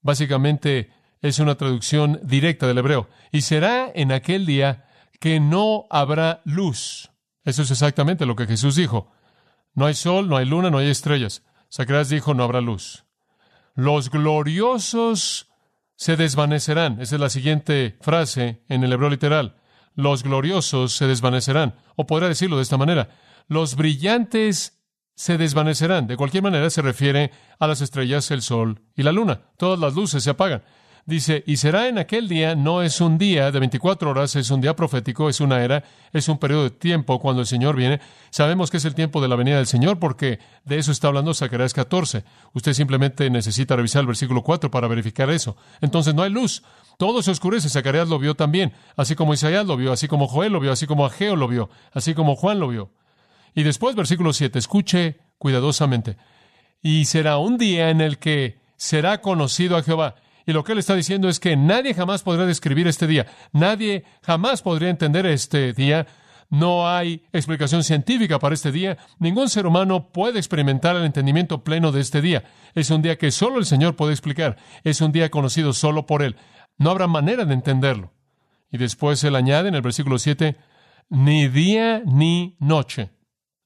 básicamente 0.01 0.91
es 1.21 1.39
una 1.39 1.55
traducción 1.55 2.19
directa 2.23 2.67
del 2.67 2.79
hebreo. 2.79 3.09
Y 3.31 3.41
será 3.41 3.91
en 3.93 4.11
aquel 4.11 4.45
día 4.45 4.85
que 5.19 5.39
no 5.39 5.85
habrá 5.91 6.41
luz 6.45 7.10
eso 7.43 7.61
es 7.63 7.71
exactamente 7.71 8.25
lo 8.25 8.35
que 8.35 8.47
Jesús 8.47 8.75
dijo. 8.75 9.11
No 9.73 9.85
hay 9.85 9.93
sol, 9.93 10.27
no 10.27 10.37
hay 10.37 10.45
luna, 10.45 10.69
no 10.69 10.77
hay 10.77 10.89
estrellas. 10.89 11.43
Zacarías 11.71 12.09
dijo, 12.09 12.33
no 12.33 12.43
habrá 12.43 12.61
luz. 12.61 13.05
Los 13.75 14.09
gloriosos 14.09 15.49
se 15.95 16.17
desvanecerán. 16.17 17.01
Esa 17.01 17.15
es 17.15 17.21
la 17.21 17.29
siguiente 17.29 17.97
frase 18.01 18.63
en 18.67 18.83
el 18.83 18.91
hebreo 18.91 19.09
literal. 19.09 19.55
Los 19.95 20.23
gloriosos 20.23 20.93
se 20.93 21.07
desvanecerán. 21.07 21.75
O 21.95 22.05
podría 22.05 22.29
decirlo 22.29 22.57
de 22.57 22.63
esta 22.63 22.77
manera. 22.77 23.09
Los 23.47 23.75
brillantes 23.75 24.81
se 25.15 25.37
desvanecerán. 25.37 26.07
De 26.07 26.17
cualquier 26.17 26.43
manera 26.43 26.69
se 26.69 26.81
refiere 26.81 27.31
a 27.59 27.67
las 27.67 27.81
estrellas, 27.81 28.31
el 28.31 28.41
sol 28.41 28.81
y 28.95 29.03
la 29.03 29.11
luna. 29.11 29.41
Todas 29.57 29.79
las 29.79 29.93
luces 29.93 30.23
se 30.23 30.29
apagan. 30.31 30.63
Dice, 31.05 31.43
y 31.47 31.57
será 31.57 31.87
en 31.87 31.97
aquel 31.97 32.27
día, 32.27 32.55
no 32.55 32.83
es 32.83 33.01
un 33.01 33.17
día 33.17 33.51
de 33.51 33.59
24 33.59 34.11
horas, 34.11 34.35
es 34.35 34.51
un 34.51 34.61
día 34.61 34.75
profético, 34.75 35.29
es 35.29 35.41
una 35.41 35.63
era, 35.63 35.83
es 36.13 36.29
un 36.29 36.37
periodo 36.37 36.65
de 36.65 36.69
tiempo 36.69 37.19
cuando 37.19 37.41
el 37.41 37.47
Señor 37.47 37.75
viene. 37.75 37.99
Sabemos 38.29 38.69
que 38.69 38.77
es 38.77 38.85
el 38.85 38.93
tiempo 38.93 39.19
de 39.19 39.27
la 39.27 39.35
venida 39.35 39.57
del 39.57 39.65
Señor 39.65 39.97
porque 39.97 40.39
de 40.63 40.77
eso 40.77 40.91
está 40.91 41.07
hablando 41.07 41.33
Zacarías 41.33 41.73
14. 41.73 42.23
Usted 42.53 42.73
simplemente 42.73 43.29
necesita 43.29 43.75
revisar 43.75 44.01
el 44.01 44.07
versículo 44.07 44.43
4 44.43 44.69
para 44.69 44.87
verificar 44.87 45.29
eso. 45.31 45.57
Entonces 45.81 46.13
no 46.13 46.21
hay 46.21 46.29
luz. 46.29 46.61
Todo 46.97 47.23
se 47.23 47.31
oscurece. 47.31 47.67
Zacarías 47.67 48.07
lo 48.07 48.19
vio 48.19 48.35
también, 48.35 48.73
así 48.95 49.15
como 49.15 49.33
Isaías 49.33 49.65
lo 49.65 49.77
vio, 49.77 49.91
así 49.91 50.07
como 50.07 50.27
Joel 50.27 50.53
lo 50.53 50.59
vio, 50.59 50.71
así 50.71 50.85
como 50.85 51.05
Ageo 51.05 51.35
lo 51.35 51.47
vio, 51.47 51.69
así 51.93 52.13
como 52.13 52.35
Juan 52.35 52.59
lo 52.59 52.67
vio. 52.67 52.91
Y 53.55 53.63
después, 53.63 53.95
versículo 53.95 54.33
7, 54.33 54.59
escuche 54.59 55.19
cuidadosamente. 55.39 56.17
Y 56.81 57.05
será 57.05 57.37
un 57.37 57.57
día 57.57 57.89
en 57.89 58.01
el 58.01 58.17
que 58.19 58.59
será 58.77 59.21
conocido 59.21 59.77
a 59.77 59.83
Jehová. 59.83 60.15
Y 60.45 60.53
lo 60.53 60.63
que 60.63 60.71
él 60.71 60.79
está 60.79 60.95
diciendo 60.95 61.29
es 61.29 61.39
que 61.39 61.55
nadie 61.55 61.93
jamás 61.93 62.23
podrá 62.23 62.45
describir 62.45 62.87
este 62.87 63.07
día. 63.07 63.27
Nadie 63.51 64.05
jamás 64.23 64.61
podría 64.61 64.89
entender 64.89 65.25
este 65.25 65.73
día. 65.73 66.07
No 66.49 66.89
hay 66.89 67.23
explicación 67.31 67.83
científica 67.83 68.39
para 68.39 68.55
este 68.55 68.71
día. 68.71 68.97
Ningún 69.19 69.49
ser 69.49 69.65
humano 69.65 70.09
puede 70.11 70.39
experimentar 70.39 70.95
el 70.95 71.05
entendimiento 71.05 71.63
pleno 71.63 71.91
de 71.91 72.01
este 72.01 72.21
día. 72.21 72.43
Es 72.75 72.89
un 72.89 73.01
día 73.01 73.17
que 73.17 73.31
solo 73.31 73.57
el 73.57 73.65
Señor 73.65 73.95
puede 73.95 74.11
explicar. 74.11 74.57
Es 74.83 75.01
un 75.01 75.11
día 75.11 75.31
conocido 75.31 75.73
solo 75.73 76.05
por 76.05 76.23
Él. 76.23 76.35
No 76.77 76.89
habrá 76.91 77.07
manera 77.07 77.45
de 77.45 77.53
entenderlo. 77.53 78.11
Y 78.71 78.77
después 78.77 79.23
él 79.23 79.35
añade 79.35 79.69
en 79.69 79.75
el 79.75 79.81
versículo 79.81 80.17
7, 80.17 80.57
ni 81.09 81.47
día 81.47 82.01
ni 82.05 82.55
noche. 82.59 83.11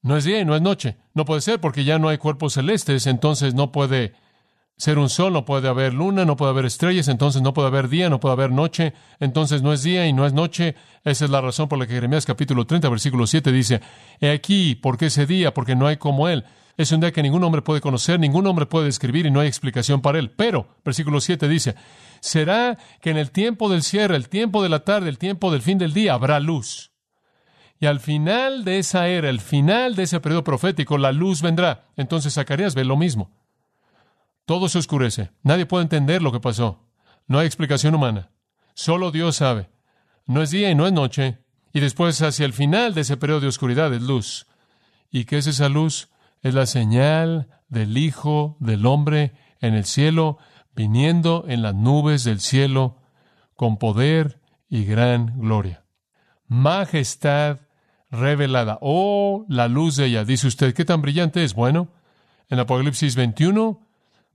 No 0.02 0.16
es 0.16 0.24
día 0.24 0.40
y 0.40 0.44
no 0.44 0.54
es 0.54 0.62
noche. 0.62 0.98
No 1.14 1.24
puede 1.24 1.40
ser 1.40 1.60
porque 1.60 1.84
ya 1.84 1.98
no 1.98 2.08
hay 2.08 2.18
cuerpos 2.18 2.54
celestes, 2.54 3.06
entonces 3.06 3.54
no 3.54 3.72
puede 3.72 4.14
ser 4.76 4.98
un 4.98 5.08
sol, 5.08 5.32
no 5.32 5.44
puede 5.44 5.68
haber 5.68 5.94
luna, 5.94 6.24
no 6.24 6.36
puede 6.36 6.50
haber 6.50 6.66
estrellas, 6.66 7.08
entonces 7.08 7.40
no 7.40 7.54
puede 7.54 7.68
haber 7.68 7.88
día, 7.88 8.10
no 8.10 8.20
puede 8.20 8.34
haber 8.34 8.50
noche, 8.50 8.92
entonces 9.20 9.62
no 9.62 9.72
es 9.72 9.82
día 9.82 10.06
y 10.06 10.12
no 10.12 10.26
es 10.26 10.34
noche. 10.34 10.74
Esa 11.04 11.24
es 11.24 11.30
la 11.30 11.40
razón 11.40 11.68
por 11.68 11.78
la 11.78 11.86
que 11.86 11.94
Jeremías 11.94 12.26
capítulo 12.26 12.66
30, 12.66 12.88
versículo 12.90 13.26
7 13.26 13.52
dice, 13.52 13.80
He 14.20 14.30
aquí, 14.30 14.74
¿por 14.74 14.98
qué 14.98 15.06
ese 15.06 15.24
día? 15.24 15.54
Porque 15.54 15.74
no 15.74 15.86
hay 15.86 15.96
como 15.96 16.28
él. 16.28 16.44
Es 16.76 16.92
un 16.92 17.00
día 17.00 17.10
que 17.10 17.22
ningún 17.22 17.42
hombre 17.42 17.62
puede 17.62 17.80
conocer, 17.80 18.20
ningún 18.20 18.46
hombre 18.46 18.66
puede 18.66 18.84
describir 18.84 19.24
y 19.24 19.30
no 19.30 19.40
hay 19.40 19.48
explicación 19.48 20.02
para 20.02 20.18
él. 20.18 20.30
Pero, 20.30 20.68
versículo 20.84 21.22
7 21.22 21.48
dice, 21.48 21.74
será 22.20 22.76
que 23.00 23.10
en 23.10 23.16
el 23.16 23.30
tiempo 23.30 23.70
del 23.70 23.82
cierre, 23.82 24.14
el 24.14 24.28
tiempo 24.28 24.62
de 24.62 24.68
la 24.68 24.80
tarde, 24.80 25.08
el 25.08 25.16
tiempo 25.16 25.50
del 25.50 25.62
fin 25.62 25.78
del 25.78 25.94
día, 25.94 26.12
habrá 26.12 26.38
luz. 26.38 26.92
Y 27.80 27.86
al 27.86 28.00
final 28.00 28.64
de 28.64 28.78
esa 28.78 29.08
era, 29.08 29.30
el 29.30 29.40
final 29.40 29.96
de 29.96 30.02
ese 30.02 30.20
periodo 30.20 30.44
profético, 30.44 30.98
la 30.98 31.12
luz 31.12 31.40
vendrá. 31.40 31.86
Entonces 31.96 32.34
Zacarías 32.34 32.74
ve 32.74 32.84
lo 32.84 32.98
mismo. 32.98 33.30
Todo 34.46 34.68
se 34.68 34.78
oscurece. 34.78 35.30
Nadie 35.42 35.66
puede 35.66 35.82
entender 35.82 36.22
lo 36.22 36.32
que 36.32 36.40
pasó. 36.40 36.88
No 37.26 37.40
hay 37.40 37.46
explicación 37.46 37.94
humana. 37.96 38.30
Solo 38.74 39.10
Dios 39.10 39.36
sabe. 39.36 39.68
No 40.24 40.40
es 40.40 40.50
día 40.50 40.70
y 40.70 40.74
no 40.74 40.86
es 40.86 40.92
noche. 40.92 41.38
Y 41.72 41.80
después, 41.80 42.22
hacia 42.22 42.46
el 42.46 42.52
final 42.52 42.94
de 42.94 43.00
ese 43.02 43.16
periodo 43.16 43.40
de 43.40 43.48
oscuridad, 43.48 43.92
es 43.92 44.02
luz. 44.02 44.46
¿Y 45.10 45.24
qué 45.24 45.38
es 45.38 45.48
esa 45.48 45.68
luz? 45.68 46.10
Es 46.42 46.54
la 46.54 46.66
señal 46.66 47.48
del 47.68 47.98
Hijo 47.98 48.56
del 48.60 48.86
Hombre 48.86 49.34
en 49.60 49.74
el 49.74 49.84
cielo, 49.84 50.38
viniendo 50.74 51.44
en 51.48 51.62
las 51.62 51.74
nubes 51.74 52.22
del 52.22 52.40
cielo, 52.40 52.98
con 53.56 53.78
poder 53.78 54.40
y 54.68 54.84
gran 54.84 55.40
gloria. 55.40 55.84
Majestad 56.46 57.58
revelada. 58.10 58.78
Oh, 58.80 59.44
la 59.48 59.66
luz 59.66 59.96
de 59.96 60.06
ella. 60.06 60.24
Dice 60.24 60.46
usted, 60.46 60.72
¿qué 60.72 60.84
tan 60.84 61.02
brillante 61.02 61.42
es? 61.42 61.54
Bueno, 61.54 61.88
en 62.48 62.60
Apocalipsis 62.60 63.16
21 63.16 63.85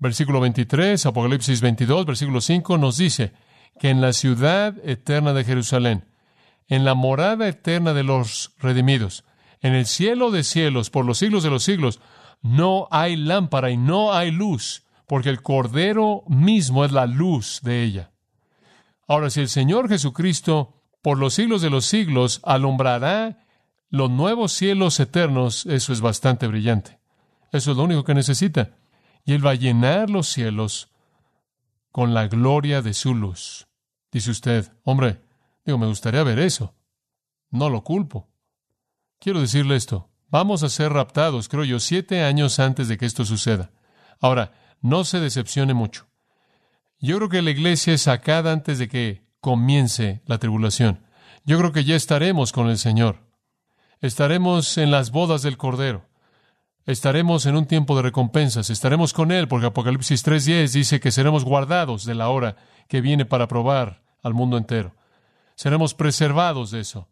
versículo 0.02 0.40
23, 0.42 1.06
Apocalipsis 1.06 1.62
22, 1.62 2.08
versículo 2.08 2.42
5, 2.42 2.80
nos 2.80 2.98
dice 2.98 3.34
que 3.80 3.90
en 3.90 4.02
la 4.02 4.14
ciudad 4.14 4.76
eterna 4.84 5.32
de 5.32 5.44
Jerusalén, 5.44 6.06
en 6.68 6.86
la 6.86 6.96
morada 6.96 7.48
eterna 7.48 7.94
de 7.94 8.04
los 8.04 8.52
redimidos, 8.58 9.24
en 9.62 9.76
el 9.76 9.86
cielo 9.86 10.32
de 10.32 10.44
cielos, 10.44 10.90
por 10.90 11.06
los 11.06 11.20
siglos 11.20 11.44
de 11.44 11.52
los 11.52 11.64
siglos, 11.64 12.02
no 12.42 12.88
hay 12.90 13.16
lámpara 13.16 13.70
y 13.70 13.78
no 13.78 14.12
hay 14.12 14.32
luz, 14.32 14.84
porque 15.06 15.30
el 15.30 15.44
Cordero 15.44 16.24
mismo 16.28 16.84
es 16.84 16.92
la 16.92 17.06
luz 17.06 17.60
de 17.62 17.84
ella. 17.84 18.10
Ahora, 19.08 19.30
si 19.30 19.42
el 19.42 19.50
Señor 19.50 19.88
Jesucristo, 19.88 20.82
por 21.04 21.20
los 21.20 21.36
siglos 21.36 21.62
de 21.62 21.70
los 21.70 21.86
siglos, 21.86 22.40
alumbrará 22.44 23.46
los 23.90 24.10
nuevos 24.10 24.52
cielos 24.52 25.00
eternos, 25.00 25.68
eso 25.68 25.94
es 25.94 26.02
bastante 26.02 26.48
brillante. 26.48 26.98
Eso 27.52 27.72
es 27.72 27.78
lo 27.78 27.84
único 27.84 28.04
que 28.04 28.16
necesita 28.16 28.72
y 29.24 29.34
Él 29.34 29.46
va 29.46 29.52
a 29.52 29.56
llenar 29.56 30.10
los 30.10 30.28
cielos 30.28 30.92
con 31.92 32.14
la 32.14 32.28
gloria 32.28 32.82
de 32.82 32.94
su 32.94 33.14
luz. 33.14 33.68
Dice 34.12 34.32
usted, 34.32 34.72
hombre, 34.84 35.22
digo, 35.66 35.78
me 35.78 35.88
gustaría 35.88 36.24
ver 36.24 36.40
eso. 36.40 36.76
No 37.50 37.70
lo 37.70 37.84
culpo. 37.84 38.30
Quiero 39.20 39.42
decirle 39.42 39.76
esto, 39.76 40.10
vamos 40.30 40.64
a 40.64 40.70
ser 40.70 40.94
raptados, 40.94 41.48
creo 41.48 41.64
yo, 41.64 41.80
siete 41.80 42.24
años 42.24 42.60
antes 42.60 42.88
de 42.88 42.98
que 42.98 43.06
esto 43.06 43.26
suceda. 43.26 43.72
Ahora, 44.20 44.54
no 44.82 45.04
se 45.04 45.20
decepcione 45.20 45.74
mucho. 45.74 46.08
Yo 47.00 47.18
creo 47.18 47.30
que 47.30 47.42
la 47.42 47.52
iglesia 47.52 47.94
es 47.94 48.04
sacada 48.04 48.52
antes 48.52 48.80
de 48.80 48.88
que 48.88 49.26
comience 49.40 50.22
la 50.26 50.38
tribulación. 50.38 51.06
Yo 51.46 51.58
creo 51.58 51.72
que 51.72 51.84
ya 51.84 51.96
estaremos 51.96 52.52
con 52.52 52.70
el 52.70 52.78
Señor. 52.78 53.20
Estaremos 54.00 54.78
en 54.78 54.92
las 54.92 55.12
bodas 55.12 55.42
del 55.42 55.58
Cordero. 55.58 56.08
Estaremos 56.86 57.46
en 57.46 57.56
un 57.56 57.68
tiempo 57.68 57.96
de 57.96 58.02
recompensas, 58.02 58.70
estaremos 58.70 59.14
con 59.14 59.32
Él, 59.32 59.48
porque 59.48 59.68
Apocalipsis 59.68 60.26
3.10 60.26 60.72
dice 60.72 61.00
que 61.00 61.12
seremos 61.12 61.46
guardados 61.46 62.06
de 62.06 62.16
la 62.16 62.30
hora 62.30 62.56
que 62.88 63.02
viene 63.02 63.26
para 63.26 63.48
probar 63.48 64.02
al 64.24 64.34
mundo 64.34 64.58
entero. 64.58 64.96
Seremos 65.56 65.94
preservados 65.94 66.72
de 66.72 66.80
eso. 66.80 67.08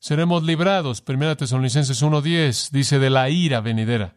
Seremos 0.00 0.42
librados, 0.42 1.02
1 1.06 1.36
Tesalonicenses 1.36 2.02
1.10 2.02 2.70
dice 2.70 2.98
de 2.98 3.08
la 3.08 3.30
ira 3.30 3.60
venidera. 3.60 4.16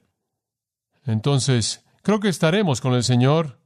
Entonces, 1.05 1.85
creo 2.01 2.19
que 2.19 2.27
estaremos 2.27 2.81
con 2.81 2.93
el 2.93 3.03
Señor 3.03 3.61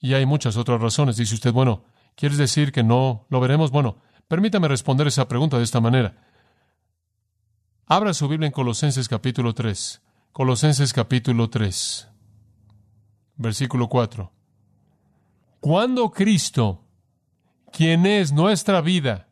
y 0.00 0.14
hay 0.14 0.24
muchas 0.24 0.56
otras 0.56 0.80
razones. 0.80 1.16
Dice 1.16 1.34
usted, 1.34 1.52
bueno, 1.52 1.84
¿quieres 2.16 2.38
decir 2.38 2.72
que 2.72 2.82
no 2.82 3.26
lo 3.28 3.38
veremos? 3.38 3.70
Bueno, 3.70 3.98
permítame 4.28 4.66
responder 4.66 5.06
esa 5.06 5.28
pregunta 5.28 5.58
de 5.58 5.64
esta 5.64 5.80
manera. 5.80 6.16
Abra 7.86 8.14
su 8.14 8.28
Biblia 8.28 8.46
en 8.46 8.52
Colosenses 8.52 9.08
capítulo 9.08 9.54
3. 9.54 10.02
Colosenses 10.32 10.92
capítulo 10.92 11.50
3, 11.50 12.08
versículo 13.34 13.88
4. 13.88 14.30
Cuando 15.58 16.08
Cristo, 16.12 16.84
quien 17.72 18.06
es 18.06 18.30
nuestra 18.32 18.80
vida, 18.80 19.26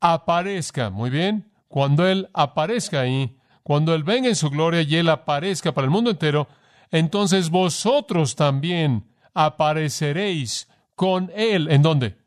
aparezca, 0.00 0.90
muy 0.90 1.08
bien, 1.08 1.52
cuando 1.68 2.04
Él 2.04 2.28
aparezca 2.34 3.02
ahí, 3.02 3.38
cuando 3.62 3.94
Él 3.94 4.02
venga 4.02 4.28
en 4.28 4.34
su 4.34 4.50
gloria 4.50 4.82
y 4.82 4.96
Él 4.96 5.08
aparezca 5.08 5.72
para 5.72 5.84
el 5.84 5.90
mundo 5.92 6.10
entero, 6.10 6.48
entonces 6.90 7.48
vosotros 7.48 8.34
también 8.34 9.08
apareceréis 9.34 10.68
con 10.96 11.30
Él. 11.32 11.70
¿En 11.70 11.80
dónde? 11.80 12.18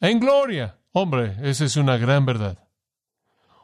En 0.00 0.20
gloria. 0.20 0.78
Hombre, 0.92 1.36
esa 1.42 1.64
es 1.64 1.76
una 1.76 1.96
gran 1.96 2.24
verdad. 2.24 2.56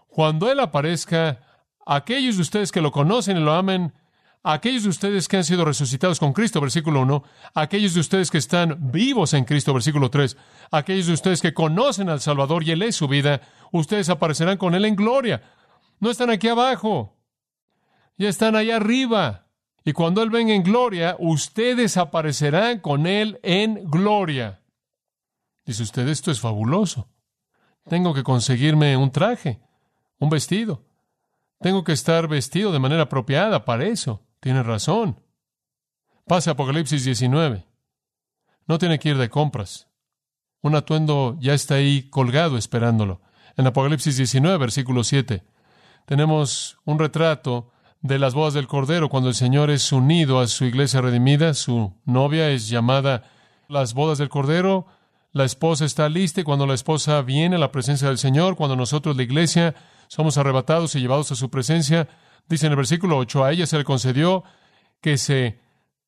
Cuando 0.08 0.50
Él 0.50 0.58
aparezca, 0.58 1.51
aquellos 1.86 2.36
de 2.36 2.42
ustedes 2.42 2.72
que 2.72 2.80
lo 2.80 2.92
conocen 2.92 3.36
y 3.36 3.40
lo 3.40 3.52
amen, 3.52 3.92
aquellos 4.42 4.82
de 4.82 4.88
ustedes 4.88 5.28
que 5.28 5.36
han 5.36 5.44
sido 5.44 5.64
resucitados 5.64 6.18
con 6.18 6.32
Cristo, 6.32 6.60
versículo 6.60 7.00
1, 7.02 7.22
aquellos 7.54 7.94
de 7.94 8.00
ustedes 8.00 8.30
que 8.30 8.38
están 8.38 8.90
vivos 8.90 9.34
en 9.34 9.44
Cristo, 9.44 9.72
versículo 9.72 10.10
3, 10.10 10.36
aquellos 10.70 11.06
de 11.06 11.12
ustedes 11.12 11.40
que 11.40 11.54
conocen 11.54 12.08
al 12.08 12.20
Salvador 12.20 12.64
y 12.64 12.72
Él 12.72 12.82
es 12.82 12.96
su 12.96 13.08
vida, 13.08 13.40
ustedes 13.70 14.08
aparecerán 14.08 14.58
con 14.58 14.74
Él 14.74 14.84
en 14.84 14.96
gloria. 14.96 15.42
No 16.00 16.10
están 16.10 16.30
aquí 16.30 16.48
abajo, 16.48 17.16
ya 18.18 18.28
están 18.28 18.56
allá 18.56 18.76
arriba. 18.76 19.46
Y 19.84 19.92
cuando 19.92 20.22
Él 20.22 20.30
venga 20.30 20.54
en 20.54 20.62
gloria, 20.62 21.16
ustedes 21.18 21.96
aparecerán 21.96 22.78
con 22.78 23.06
Él 23.06 23.40
en 23.42 23.90
gloria. 23.90 24.60
Dice 25.64 25.82
usted, 25.82 26.08
esto 26.08 26.30
es 26.30 26.40
fabuloso. 26.40 27.08
Tengo 27.88 28.14
que 28.14 28.22
conseguirme 28.22 28.96
un 28.96 29.10
traje, 29.10 29.60
un 30.18 30.30
vestido. 30.30 30.84
Tengo 31.62 31.84
que 31.84 31.92
estar 31.92 32.26
vestido 32.28 32.72
de 32.72 32.78
manera 32.78 33.02
apropiada 33.02 33.64
para 33.64 33.84
eso. 33.86 34.20
Tiene 34.40 34.62
razón. 34.62 35.20
Pase 36.26 36.50
Apocalipsis 36.50 37.04
19. 37.04 37.64
No 38.66 38.78
tiene 38.78 38.98
que 38.98 39.10
ir 39.10 39.18
de 39.18 39.30
compras. 39.30 39.88
Un 40.60 40.74
atuendo 40.74 41.36
ya 41.40 41.54
está 41.54 41.76
ahí 41.76 42.08
colgado 42.10 42.56
esperándolo. 42.56 43.20
En 43.56 43.66
Apocalipsis 43.66 44.16
19, 44.16 44.58
versículo 44.58 45.04
7, 45.04 45.44
tenemos 46.06 46.78
un 46.84 46.98
retrato 46.98 47.70
de 48.00 48.18
las 48.18 48.34
bodas 48.34 48.54
del 48.54 48.66
Cordero 48.66 49.08
cuando 49.08 49.28
el 49.28 49.34
Señor 49.34 49.70
es 49.70 49.92
unido 49.92 50.40
a 50.40 50.48
su 50.48 50.64
iglesia 50.64 51.00
redimida. 51.00 51.54
Su 51.54 51.94
novia 52.04 52.50
es 52.50 52.68
llamada 52.68 53.30
las 53.68 53.94
bodas 53.94 54.18
del 54.18 54.28
Cordero. 54.28 54.86
La 55.32 55.44
esposa 55.44 55.84
está 55.84 56.08
lista 56.08 56.40
y 56.40 56.44
cuando 56.44 56.66
la 56.66 56.74
esposa 56.74 57.22
viene 57.22 57.56
a 57.56 57.60
la 57.60 57.72
presencia 57.72 58.08
del 58.08 58.18
Señor, 58.18 58.56
cuando 58.56 58.76
nosotros, 58.76 59.16
la 59.16 59.22
iglesia, 59.22 59.74
somos 60.12 60.36
arrebatados 60.36 60.94
y 60.94 61.00
llevados 61.00 61.32
a 61.32 61.36
su 61.36 61.48
presencia. 61.48 62.06
Dice 62.46 62.66
en 62.66 62.72
el 62.72 62.76
versículo 62.76 63.16
8, 63.16 63.44
a 63.44 63.52
ella 63.52 63.66
se 63.66 63.78
le 63.78 63.84
concedió 63.84 64.44
que 65.00 65.16
se 65.16 65.58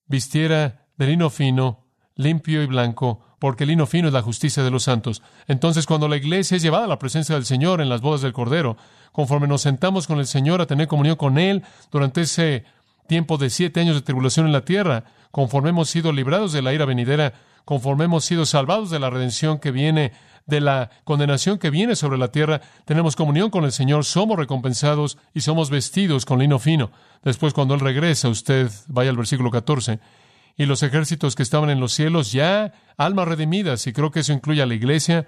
vistiera 0.04 0.88
de 0.98 1.06
lino 1.06 1.30
fino, 1.30 1.86
limpio 2.14 2.62
y 2.62 2.66
blanco, 2.66 3.24
porque 3.38 3.64
el 3.64 3.70
lino 3.70 3.86
fino 3.86 4.08
es 4.08 4.12
la 4.12 4.20
justicia 4.20 4.62
de 4.62 4.70
los 4.70 4.82
santos. 4.82 5.22
Entonces, 5.46 5.86
cuando 5.86 6.06
la 6.06 6.18
iglesia 6.18 6.58
es 6.58 6.62
llevada 6.62 6.84
a 6.84 6.88
la 6.88 6.98
presencia 6.98 7.34
del 7.34 7.46
Señor 7.46 7.80
en 7.80 7.88
las 7.88 8.02
bodas 8.02 8.20
del 8.20 8.34
Cordero, 8.34 8.76
conforme 9.10 9.48
nos 9.48 9.62
sentamos 9.62 10.06
con 10.06 10.18
el 10.18 10.26
Señor 10.26 10.60
a 10.60 10.66
tener 10.66 10.86
comunión 10.86 11.16
con 11.16 11.38
Él 11.38 11.62
durante 11.90 12.20
ese 12.20 12.66
tiempo 13.06 13.38
de 13.38 13.48
siete 13.48 13.80
años 13.80 13.94
de 13.94 14.02
tribulación 14.02 14.44
en 14.44 14.52
la 14.52 14.66
tierra, 14.66 15.04
conforme 15.30 15.70
hemos 15.70 15.88
sido 15.88 16.12
librados 16.12 16.52
de 16.52 16.60
la 16.60 16.74
ira 16.74 16.84
venidera, 16.84 17.32
conforme 17.64 18.04
hemos 18.04 18.26
sido 18.26 18.44
salvados 18.44 18.90
de 18.90 18.98
la 18.98 19.08
redención 19.08 19.58
que 19.58 19.70
viene, 19.70 20.12
de 20.46 20.60
la 20.60 20.90
condenación 21.04 21.58
que 21.58 21.70
viene 21.70 21.96
sobre 21.96 22.18
la 22.18 22.28
tierra, 22.28 22.60
tenemos 22.84 23.16
comunión 23.16 23.50
con 23.50 23.64
el 23.64 23.72
Señor, 23.72 24.04
somos 24.04 24.36
recompensados 24.38 25.18
y 25.32 25.40
somos 25.40 25.70
vestidos 25.70 26.26
con 26.26 26.38
lino 26.38 26.58
fino. 26.58 26.90
Después, 27.22 27.54
cuando 27.54 27.74
Él 27.74 27.80
regresa, 27.80 28.28
usted 28.28 28.70
vaya 28.88 29.10
al 29.10 29.16
versículo 29.16 29.50
14, 29.50 30.00
y 30.56 30.66
los 30.66 30.82
ejércitos 30.82 31.34
que 31.34 31.42
estaban 31.42 31.70
en 31.70 31.80
los 31.80 31.92
cielos 31.92 32.32
ya 32.32 32.72
almas 32.96 33.26
redimidas, 33.26 33.86
y 33.86 33.92
creo 33.92 34.10
que 34.10 34.20
eso 34.20 34.32
incluye 34.32 34.62
a 34.62 34.66
la 34.66 34.74
iglesia, 34.74 35.26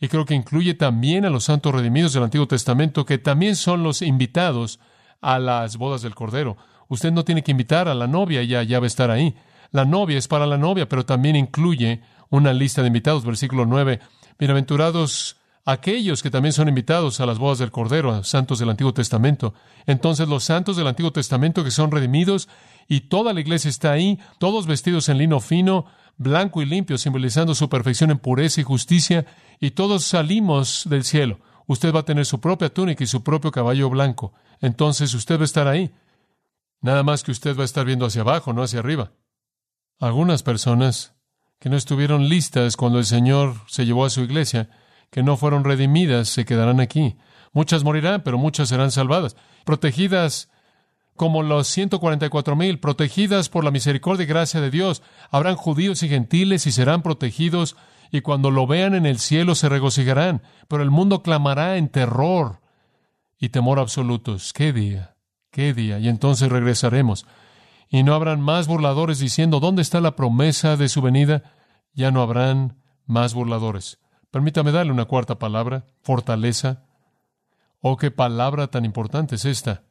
y 0.00 0.08
creo 0.08 0.26
que 0.26 0.34
incluye 0.34 0.74
también 0.74 1.24
a 1.24 1.30
los 1.30 1.44
santos 1.44 1.74
redimidos 1.74 2.12
del 2.12 2.24
Antiguo 2.24 2.46
Testamento, 2.46 3.06
que 3.06 3.18
también 3.18 3.56
son 3.56 3.82
los 3.82 4.02
invitados 4.02 4.78
a 5.22 5.38
las 5.38 5.76
bodas 5.78 6.02
del 6.02 6.14
Cordero. 6.14 6.56
Usted 6.88 7.12
no 7.12 7.24
tiene 7.24 7.42
que 7.42 7.52
invitar 7.52 7.88
a 7.88 7.94
la 7.94 8.06
novia, 8.06 8.40
ella 8.40 8.62
ya 8.62 8.78
va 8.78 8.84
a 8.84 8.88
estar 8.88 9.10
ahí. 9.10 9.34
La 9.72 9.84
novia 9.84 10.18
es 10.18 10.28
para 10.28 10.46
la 10.46 10.58
novia, 10.58 10.88
pero 10.88 11.06
también 11.06 11.34
incluye 11.36 12.02
una 12.30 12.52
lista 12.52 12.82
de 12.82 12.88
invitados. 12.88 13.24
Versículo 13.24 13.66
9. 13.66 14.00
Bienaventurados 14.38 15.38
aquellos 15.64 16.22
que 16.22 16.30
también 16.30 16.52
son 16.52 16.68
invitados 16.68 17.20
a 17.20 17.26
las 17.26 17.38
bodas 17.38 17.58
del 17.58 17.70
Cordero, 17.70 18.22
santos 18.22 18.58
del 18.58 18.68
Antiguo 18.68 18.92
Testamento. 18.92 19.54
Entonces 19.86 20.28
los 20.28 20.44
santos 20.44 20.76
del 20.76 20.86
Antiguo 20.86 21.10
Testamento 21.10 21.64
que 21.64 21.70
son 21.70 21.90
redimidos 21.90 22.48
y 22.86 23.00
toda 23.00 23.32
la 23.32 23.40
iglesia 23.40 23.70
está 23.70 23.92
ahí, 23.92 24.18
todos 24.38 24.66
vestidos 24.66 25.08
en 25.08 25.18
lino 25.18 25.40
fino, 25.40 25.86
blanco 26.18 26.60
y 26.60 26.66
limpio, 26.66 26.98
simbolizando 26.98 27.54
su 27.54 27.68
perfección 27.68 28.10
en 28.10 28.18
pureza 28.18 28.60
y 28.60 28.64
justicia, 28.64 29.26
y 29.58 29.70
todos 29.72 30.04
salimos 30.04 30.84
del 30.88 31.02
cielo. 31.02 31.40
Usted 31.66 31.92
va 31.94 32.00
a 32.00 32.04
tener 32.04 32.26
su 32.26 32.40
propia 32.40 32.68
túnica 32.68 33.02
y 33.02 33.06
su 33.06 33.24
propio 33.24 33.50
caballo 33.50 33.88
blanco. 33.90 34.34
Entonces 34.60 35.14
usted 35.14 35.38
va 35.38 35.42
a 35.42 35.44
estar 35.46 35.66
ahí. 35.66 35.92
Nada 36.80 37.02
más 37.02 37.24
que 37.24 37.32
usted 37.32 37.56
va 37.56 37.62
a 37.62 37.64
estar 37.64 37.84
viendo 37.86 38.06
hacia 38.06 38.20
abajo, 38.20 38.52
no 38.52 38.62
hacia 38.62 38.80
arriba. 38.80 39.12
Algunas 39.98 40.42
personas 40.42 41.15
que 41.58 41.68
no 41.68 41.76
estuvieron 41.76 42.28
listas 42.28 42.76
cuando 42.76 42.98
el 42.98 43.04
Señor 43.04 43.54
se 43.66 43.86
llevó 43.86 44.04
a 44.04 44.10
su 44.10 44.22
iglesia, 44.22 44.68
que 45.10 45.22
no 45.22 45.36
fueron 45.36 45.64
redimidas, 45.64 46.28
se 46.28 46.44
quedarán 46.44 46.80
aquí. 46.80 47.16
Muchas 47.52 47.84
morirán, 47.84 48.22
pero 48.22 48.38
muchas 48.38 48.68
serán 48.68 48.90
salvadas, 48.90 49.36
protegidas 49.64 50.50
como 51.16 51.42
los 51.42 51.66
144 51.68 52.56
mil, 52.56 52.78
protegidas 52.78 53.48
por 53.48 53.64
la 53.64 53.70
misericordia 53.70 54.24
y 54.24 54.26
gracia 54.26 54.60
de 54.60 54.70
Dios. 54.70 55.02
Habrán 55.30 55.56
judíos 55.56 56.02
y 56.02 56.08
gentiles 56.08 56.66
y 56.66 56.72
serán 56.72 57.02
protegidos, 57.02 57.76
y 58.12 58.20
cuando 58.20 58.50
lo 58.50 58.66
vean 58.66 58.94
en 58.94 59.06
el 59.06 59.18
cielo 59.18 59.54
se 59.54 59.68
regocijarán, 59.68 60.42
pero 60.68 60.82
el 60.82 60.90
mundo 60.90 61.22
clamará 61.22 61.78
en 61.78 61.88
terror 61.88 62.60
y 63.38 63.48
temor 63.48 63.78
absolutos. 63.78 64.52
¡Qué 64.52 64.72
día! 64.72 65.16
¡Qué 65.50 65.72
día! 65.72 65.98
Y 65.98 66.08
entonces 66.08 66.50
regresaremos 66.50 67.26
y 67.88 68.02
no 68.02 68.14
habrán 68.14 68.40
más 68.40 68.66
burladores 68.66 69.18
diciendo, 69.18 69.60
¿dónde 69.60 69.82
está 69.82 70.00
la 70.00 70.16
promesa 70.16 70.76
de 70.76 70.88
su 70.88 71.02
venida? 71.02 71.42
Ya 71.92 72.10
no 72.10 72.22
habrán 72.22 72.82
más 73.06 73.34
burladores. 73.34 74.00
Permítame 74.30 74.72
darle 74.72 74.92
una 74.92 75.04
cuarta 75.06 75.38
palabra, 75.38 75.86
fortaleza. 76.02 76.84
Oh, 77.80 77.96
qué 77.96 78.10
palabra 78.10 78.66
tan 78.66 78.84
importante 78.84 79.36
es 79.36 79.44
esta. 79.44 79.84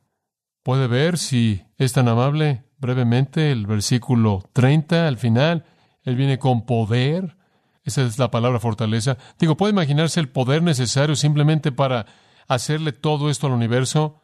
¿Puede 0.61 0.87
ver 0.87 1.17
si 1.17 1.63
es 1.77 1.93
tan 1.93 2.07
amable 2.07 2.65
brevemente 2.77 3.51
el 3.51 3.67
versículo 3.67 4.43
30 4.53 5.07
al 5.07 5.17
final? 5.17 5.65
Él 6.03 6.15
viene 6.15 6.37
con 6.37 6.65
poder. 6.65 7.37
Esa 7.83 8.01
es 8.03 8.19
la 8.19 8.31
palabra 8.31 8.59
fortaleza. 8.59 9.17
Digo, 9.39 9.57
¿puede 9.57 9.73
imaginarse 9.73 10.19
el 10.19 10.29
poder 10.29 10.63
necesario 10.63 11.15
simplemente 11.15 11.71
para 11.71 12.07
hacerle 12.47 12.91
todo 12.91 13.29
esto 13.29 13.47
al 13.47 13.53
universo? 13.53 14.21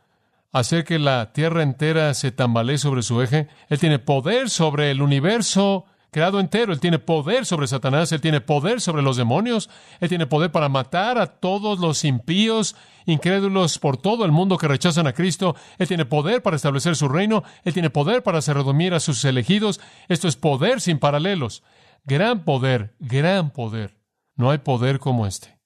Hacer 0.51 0.83
que 0.83 0.99
la 0.99 1.33
tierra 1.33 1.63
entera 1.63 2.13
se 2.13 2.31
tambalee 2.31 2.77
sobre 2.77 3.01
su 3.01 3.21
eje. 3.21 3.47
Él 3.69 3.79
tiene 3.79 3.99
poder 3.99 4.49
sobre 4.49 4.91
el 4.91 5.01
universo 5.01 5.85
creado 6.11 6.39
entero. 6.39 6.73
Él 6.73 6.79
tiene 6.79 6.99
poder 6.99 7.45
sobre 7.45 7.67
Satanás. 7.67 8.11
Él 8.11 8.21
tiene 8.21 8.41
poder 8.41 8.81
sobre 8.81 9.01
los 9.01 9.17
demonios. 9.17 9.69
Él 9.99 10.09
tiene 10.09 10.27
poder 10.27 10.51
para 10.51 10.69
matar 10.69 11.17
a 11.17 11.27
todos 11.27 11.79
los 11.79 12.03
impíos, 12.03 12.75
incrédulos 13.05 13.79
por 13.79 13.97
todo 13.97 14.25
el 14.25 14.31
mundo 14.31 14.57
que 14.57 14.67
rechazan 14.67 15.07
a 15.07 15.13
Cristo. 15.13 15.55
Él 15.77 15.87
tiene 15.87 16.05
poder 16.05 16.43
para 16.43 16.57
establecer 16.57 16.95
su 16.95 17.07
reino. 17.07 17.43
Él 17.63 17.73
tiene 17.73 17.89
poder 17.89 18.21
para 18.23 18.39
hacer 18.39 18.57
redumir 18.57 18.93
a 18.93 18.99
sus 18.99 19.23
elegidos. 19.25 19.79
Esto 20.09 20.27
es 20.27 20.35
poder 20.35 20.81
sin 20.81 20.99
paralelos. 20.99 21.63
Gran 22.03 22.43
poder, 22.43 22.95
gran 22.99 23.51
poder. 23.51 23.97
No 24.35 24.51
hay 24.51 24.57
poder 24.57 24.99
como 24.99 25.25
este. 25.25 25.59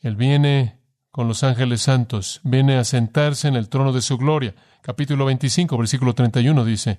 Él 0.00 0.16
viene 0.16 0.81
con 1.12 1.28
los 1.28 1.44
ángeles 1.44 1.82
santos, 1.82 2.40
viene 2.42 2.78
a 2.78 2.84
sentarse 2.84 3.46
en 3.46 3.54
el 3.54 3.68
trono 3.68 3.92
de 3.92 4.00
su 4.00 4.16
gloria. 4.16 4.54
Capítulo 4.80 5.26
25, 5.26 5.76
versículo 5.76 6.14
31 6.14 6.64
dice, 6.64 6.98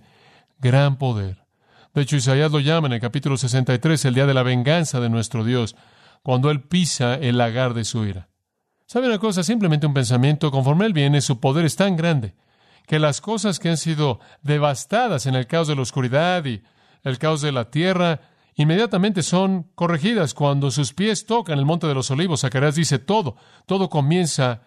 gran 0.60 0.98
poder. 0.98 1.44
De 1.96 2.04
hecho, 2.04 2.16
Isaías 2.16 2.52
lo 2.52 2.60
llama 2.60 2.88
en 2.88 2.94
el 2.94 3.02
capítulo 3.02 3.38
63 3.38 4.06
el 4.06 4.14
día 4.14 4.28
de 4.28 4.36
la 4.36 4.44
venganza 4.44 5.00
de 5.00 5.10
nuestro 5.10 5.44
Dios, 5.44 5.76
cuando 6.22 6.52
Él 6.52 6.62
pisa 6.62 7.16
el 7.16 7.40
lagar 7.40 7.74
de 7.74 7.86
su 7.86 8.06
ira. 8.06 8.30
¿Sabe 8.86 9.08
una 9.08 9.18
cosa? 9.18 9.44
Simplemente 9.44 9.88
un 9.88 9.96
pensamiento. 9.96 10.52
Conforme 10.52 10.86
Él 10.86 10.94
viene, 10.94 11.20
su 11.20 11.40
poder 11.40 11.66
es 11.66 11.76
tan 11.76 11.98
grande 11.98 12.36
que 12.86 13.00
las 13.00 13.20
cosas 13.20 13.58
que 13.58 13.70
han 13.70 13.78
sido 13.78 14.20
devastadas 14.44 15.26
en 15.26 15.34
el 15.34 15.48
caos 15.48 15.68
de 15.68 15.76
la 15.76 15.82
oscuridad 15.82 16.46
y 16.46 16.62
el 17.04 17.18
caos 17.18 17.42
de 17.42 17.52
la 17.52 17.72
tierra, 17.72 18.22
inmediatamente 18.56 19.24
son 19.24 19.72
corregidas 19.76 20.34
cuando 20.34 20.72
sus 20.72 20.94
pies 20.94 21.26
tocan 21.26 21.60
el 21.60 21.66
monte 21.66 21.88
de 21.88 21.94
los 21.94 22.12
olivos. 22.12 22.42
Zacarías 22.42 22.76
dice 22.76 23.00
todo, 23.00 23.36
todo 23.66 23.90
comienza 23.90 24.64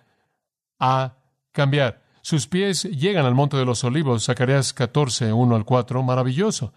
a 0.79 1.17
cambiar. 1.53 2.03
Sus 2.23 2.49
pies 2.49 2.83
llegan 2.85 3.25
al 3.25 3.35
monte 3.35 3.57
de 3.57 3.65
los 3.65 3.85
olivos, 3.85 4.25
Zacarías 4.25 4.73
14, 4.73 5.33
1 5.33 5.55
al 5.55 5.65
4, 5.65 6.03
maravilloso. 6.03 6.73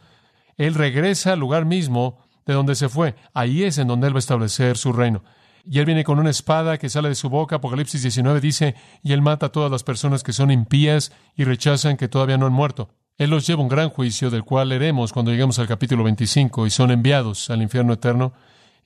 Él 0.58 0.76
regresa 0.76 1.34
al 1.34 1.40
lugar 1.40 1.66
mismo 1.66 2.20
de 2.46 2.54
donde 2.54 2.76
se 2.76 2.90
fue. 2.90 3.16
Ahí 3.34 3.64
es 3.64 3.78
en 3.78 3.88
donde 3.88 4.08
él 4.08 4.14
va 4.14 4.18
a 4.18 4.20
establecer 4.20 4.78
su 4.78 4.94
reino. 4.94 5.24
Y 5.66 5.80
él 5.80 5.86
viene 5.86 6.04
con 6.04 6.20
una 6.20 6.30
espada 6.30 6.78
que 6.78 6.90
sale 6.90 7.10
de 7.10 7.16
su 7.16 7.30
boca. 7.30 7.58
Apocalipsis 7.58 8.02
19 8.02 8.42
dice, 8.42 8.76
y 9.04 9.14
él 9.14 9.22
mata 9.22 9.48
a 9.48 9.52
todas 9.52 9.72
las 9.72 9.84
personas 9.84 10.24
que 10.24 10.34
son 10.34 10.52
impías 10.52 11.12
y 11.36 11.44
rechazan 11.44 11.98
que 11.98 12.08
todavía 12.08 12.38
no 12.38 12.46
han 12.46 12.54
muerto. 12.54 12.90
Él 13.20 13.32
los 13.32 13.46
lleva 13.46 13.60
a 13.60 13.64
un 13.64 13.70
gran 13.70 13.90
juicio, 13.90 14.30
del 14.30 14.46
cual 14.46 14.70
leeremos 14.70 15.12
cuando 15.12 15.32
lleguemos 15.32 15.60
al 15.60 15.68
capítulo 15.68 16.06
25, 16.06 16.66
y 16.66 16.70
son 16.70 16.90
enviados 16.90 17.50
al 17.50 17.62
infierno 17.62 17.92
eterno, 17.92 18.32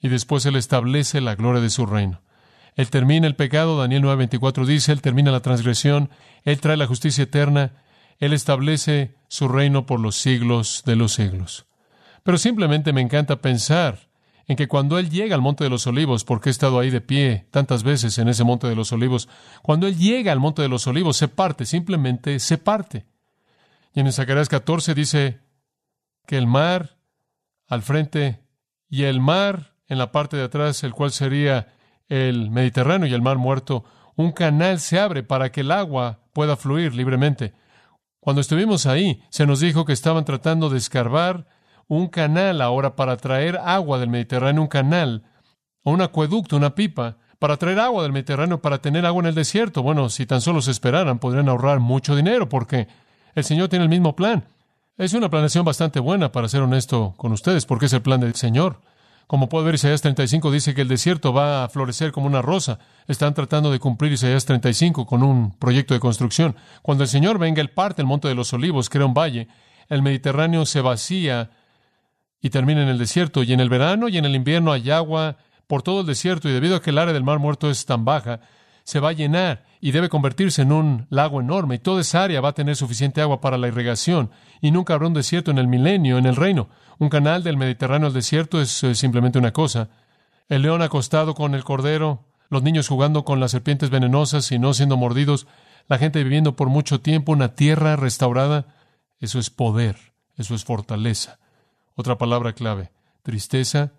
y 0.02 0.08
después 0.08 0.44
Él 0.48 0.56
establece 0.56 1.22
la 1.22 1.36
gloria 1.36 1.62
de 1.62 1.70
su 1.70 1.86
reino. 1.86 2.20
Él 2.76 2.90
termina 2.90 3.28
el 3.28 3.36
pecado, 3.36 3.78
Daniel 3.78 4.02
9:24 4.02 4.66
dice, 4.66 4.92
Él 4.92 5.04
termina 5.04 5.30
la 5.30 5.42
transgresión, 5.42 6.10
Él 6.46 6.60
trae 6.60 6.78
la 6.78 6.88
justicia 6.88 7.26
eterna, 7.26 7.74
Él 8.18 8.34
establece 8.34 9.14
su 9.28 9.48
reino 9.48 9.86
por 9.86 10.00
los 10.00 10.16
siglos 10.16 10.82
de 10.84 10.96
los 10.96 11.14
siglos. 11.14 11.68
Pero 12.24 12.40
simplemente 12.40 12.92
me 12.92 13.02
encanta 13.02 13.40
pensar 13.40 14.10
en 14.48 14.56
que 14.56 14.68
cuando 14.68 14.98
Él 14.98 15.12
llega 15.12 15.36
al 15.36 15.42
Monte 15.44 15.64
de 15.64 15.70
los 15.70 15.86
Olivos, 15.86 16.24
porque 16.24 16.50
he 16.50 16.52
estado 16.52 16.80
ahí 16.80 16.90
de 16.90 17.02
pie 17.02 17.46
tantas 17.52 17.84
veces 17.84 18.18
en 18.18 18.30
ese 18.30 18.44
Monte 18.44 18.66
de 18.66 18.76
los 18.76 18.92
Olivos, 18.94 19.30
cuando 19.62 19.86
Él 19.86 19.96
llega 19.96 20.32
al 20.32 20.40
Monte 20.40 20.64
de 20.64 20.70
los 20.70 20.88
Olivos, 20.88 21.18
se 21.18 21.28
parte, 21.28 21.68
simplemente 21.68 22.40
se 22.40 22.58
parte. 22.58 23.06
Y 23.94 24.00
en 24.00 24.12
Zacarías 24.12 24.50
14 24.50 24.96
dice 24.96 25.40
que 26.26 26.38
el 26.38 26.48
mar 26.48 26.98
al 27.68 27.82
frente 27.84 28.44
y 28.90 29.04
el 29.04 29.20
mar 29.20 29.76
en 29.88 29.98
la 29.98 30.12
parte 30.12 30.36
de 30.38 30.44
atrás, 30.44 30.84
el 30.84 30.94
cual 30.94 31.12
sería 31.12 31.74
el 32.08 32.50
Mediterráneo 32.50 33.08
y 33.08 33.14
el 33.14 33.22
mar 33.22 33.38
muerto, 33.38 33.86
un 34.16 34.32
canal 34.32 34.80
se 34.80 35.00
abre 35.00 35.24
para 35.24 35.52
que 35.52 35.62
el 35.62 35.72
agua 35.72 36.20
pueda 36.34 36.58
fluir 36.58 36.96
libremente. 36.96 37.54
Cuando 38.20 38.42
estuvimos 38.42 38.86
ahí, 38.86 39.22
se 39.30 39.46
nos 39.46 39.60
dijo 39.60 39.86
que 39.86 39.94
estaban 39.94 40.26
tratando 40.26 40.70
de 40.70 40.78
escarbar 40.78 41.46
un 41.88 42.08
canal 42.08 42.62
ahora 42.62 42.96
para 42.96 43.18
traer 43.18 43.58
agua 43.58 44.00
del 44.00 44.10
Mediterráneo, 44.10 44.62
un 44.62 44.68
canal, 44.68 45.24
o 45.84 45.92
un 45.92 46.02
acueducto, 46.02 46.56
una 46.56 46.74
pipa, 46.74 47.18
para 47.38 47.58
traer 47.58 47.80
agua 47.80 48.04
del 48.04 48.14
Mediterráneo, 48.14 48.62
para 48.62 48.80
tener 48.80 49.06
agua 49.06 49.22
en 49.22 49.28
el 49.28 49.36
desierto. 49.36 49.84
Bueno, 49.84 50.10
si 50.10 50.26
tan 50.26 50.40
solo 50.40 50.62
se 50.62 50.72
esperaran, 50.72 51.20
podrían 51.20 51.50
ahorrar 51.50 51.80
mucho 51.80 52.16
dinero, 52.16 52.48
porque 52.48 52.88
el 53.36 53.44
Señor 53.44 53.70
tiene 53.70 53.84
el 53.84 53.90
mismo 53.90 54.16
plan. 54.16 54.44
Es 54.98 55.14
una 55.14 55.30
planeación 55.30 55.66
bastante 55.66 56.00
buena, 56.00 56.32
para 56.32 56.48
ser 56.48 56.62
honesto 56.62 57.14
con 57.18 57.32
ustedes, 57.32 57.66
porque 57.66 57.88
es 57.88 57.94
el 57.94 58.02
plan 58.02 58.22
del 58.22 58.36
Señor. 58.36 58.80
Como 59.26 59.50
puede 59.50 59.66
ver, 59.66 59.76
Isaías 59.76 60.02
35 60.02 60.52
dice 60.52 60.76
que 60.76 60.82
el 60.82 60.88
desierto 60.88 61.34
va 61.34 61.64
a 61.64 61.70
florecer 61.70 62.12
como 62.12 62.28
una 62.28 62.42
rosa. 62.42 62.78
Están 63.08 63.34
tratando 63.34 63.72
de 63.72 63.80
cumplir 63.80 64.12
Isaías 64.12 64.46
35 64.46 65.08
con 65.08 65.24
un 65.24 65.52
proyecto 65.58 65.94
de 65.94 66.00
construcción. 66.00 66.56
Cuando 66.82 67.04
el 67.04 67.10
Señor 67.10 67.40
venga, 67.40 67.62
Él 67.62 67.70
parte 67.70 68.02
el 68.02 68.08
monte 68.08 68.28
de 68.28 68.36
los 68.36 68.54
olivos, 68.54 68.90
crea 68.90 69.06
un 69.06 69.14
valle. 69.14 69.48
El 69.90 70.04
Mediterráneo 70.04 70.66
se 70.66 70.82
vacía 70.82 71.50
y 72.42 72.50
termina 72.52 72.84
en 72.84 72.90
el 72.90 73.00
desierto. 73.00 73.42
Y 73.42 73.54
en 73.54 73.60
el 73.60 73.70
verano 73.70 74.10
y 74.10 74.18
en 74.18 74.26
el 74.26 74.36
invierno 74.36 74.72
hay 74.72 74.92
agua 74.92 75.38
por 75.66 75.82
todo 75.82 76.02
el 76.02 76.06
desierto. 76.06 76.50
Y 76.50 76.52
debido 76.52 76.76
a 76.76 76.82
que 76.82 76.92
el 76.92 77.00
área 77.00 77.14
del 77.14 77.24
mar 77.24 77.40
muerto 77.40 77.72
es 77.72 77.86
tan 77.86 78.06
baja, 78.06 78.42
se 78.84 79.00
va 79.00 79.10
a 79.10 79.14
llenar 79.14 79.66
y 79.80 79.92
debe 79.92 80.10
convertirse 80.10 80.62
en 80.62 80.72
un 80.72 81.08
lago 81.10 81.42
enorme 81.42 81.76
y 81.76 81.80
toda 81.80 82.02
esa 82.02 82.24
área 82.24 82.42
va 82.42 82.50
a 82.50 82.54
tener 82.54 82.76
suficiente 82.76 83.22
agua 83.22 83.42
para 83.42 83.58
la 83.58 83.68
irrigación 83.68 84.32
y 84.62 84.72
nunca 84.72 84.94
habrá 84.94 85.08
un 85.08 85.14
desierto 85.14 85.52
en 85.52 85.58
el 85.58 85.68
milenio, 85.68 86.18
en 86.18 86.26
el 86.26 86.36
reino. 86.36 86.70
Un 87.00 87.10
canal 87.10 87.44
del 87.44 87.58
Mediterráneo 87.58 88.08
al 88.08 88.14
desierto 88.14 88.62
es, 88.62 88.70
simplemente 88.94 89.40
una 89.40 89.52
cosa. 89.52 89.90
El 90.48 90.62
león 90.62 90.82
acostado 90.82 91.34
con 91.34 91.56
el 91.56 91.64
cordero, 91.64 92.26
los 92.50 92.64
niños 92.64 92.88
jugando 92.88 93.26
con 93.26 93.40
las 93.40 93.52
serpientes 93.52 93.90
venenosas 93.90 94.52
y 94.52 94.60
no 94.60 94.74
siendo 94.74 94.98
mordidos, 94.98 95.48
la 95.88 95.98
gente 95.98 96.24
viviendo 96.24 96.56
por 96.56 96.70
mucho 96.70 97.02
tiempo, 97.02 97.32
una 97.32 97.56
tierra 97.56 97.96
restaurada, 97.96 98.68
eso 99.20 99.40
es 99.40 99.50
poder, 99.50 99.98
eso 100.38 100.56
es 100.56 100.64
fortaleza. 100.64 101.40
Otra 101.96 102.18
palabra 102.18 102.54
clave, 102.54 102.92
tristeza. 103.22 103.92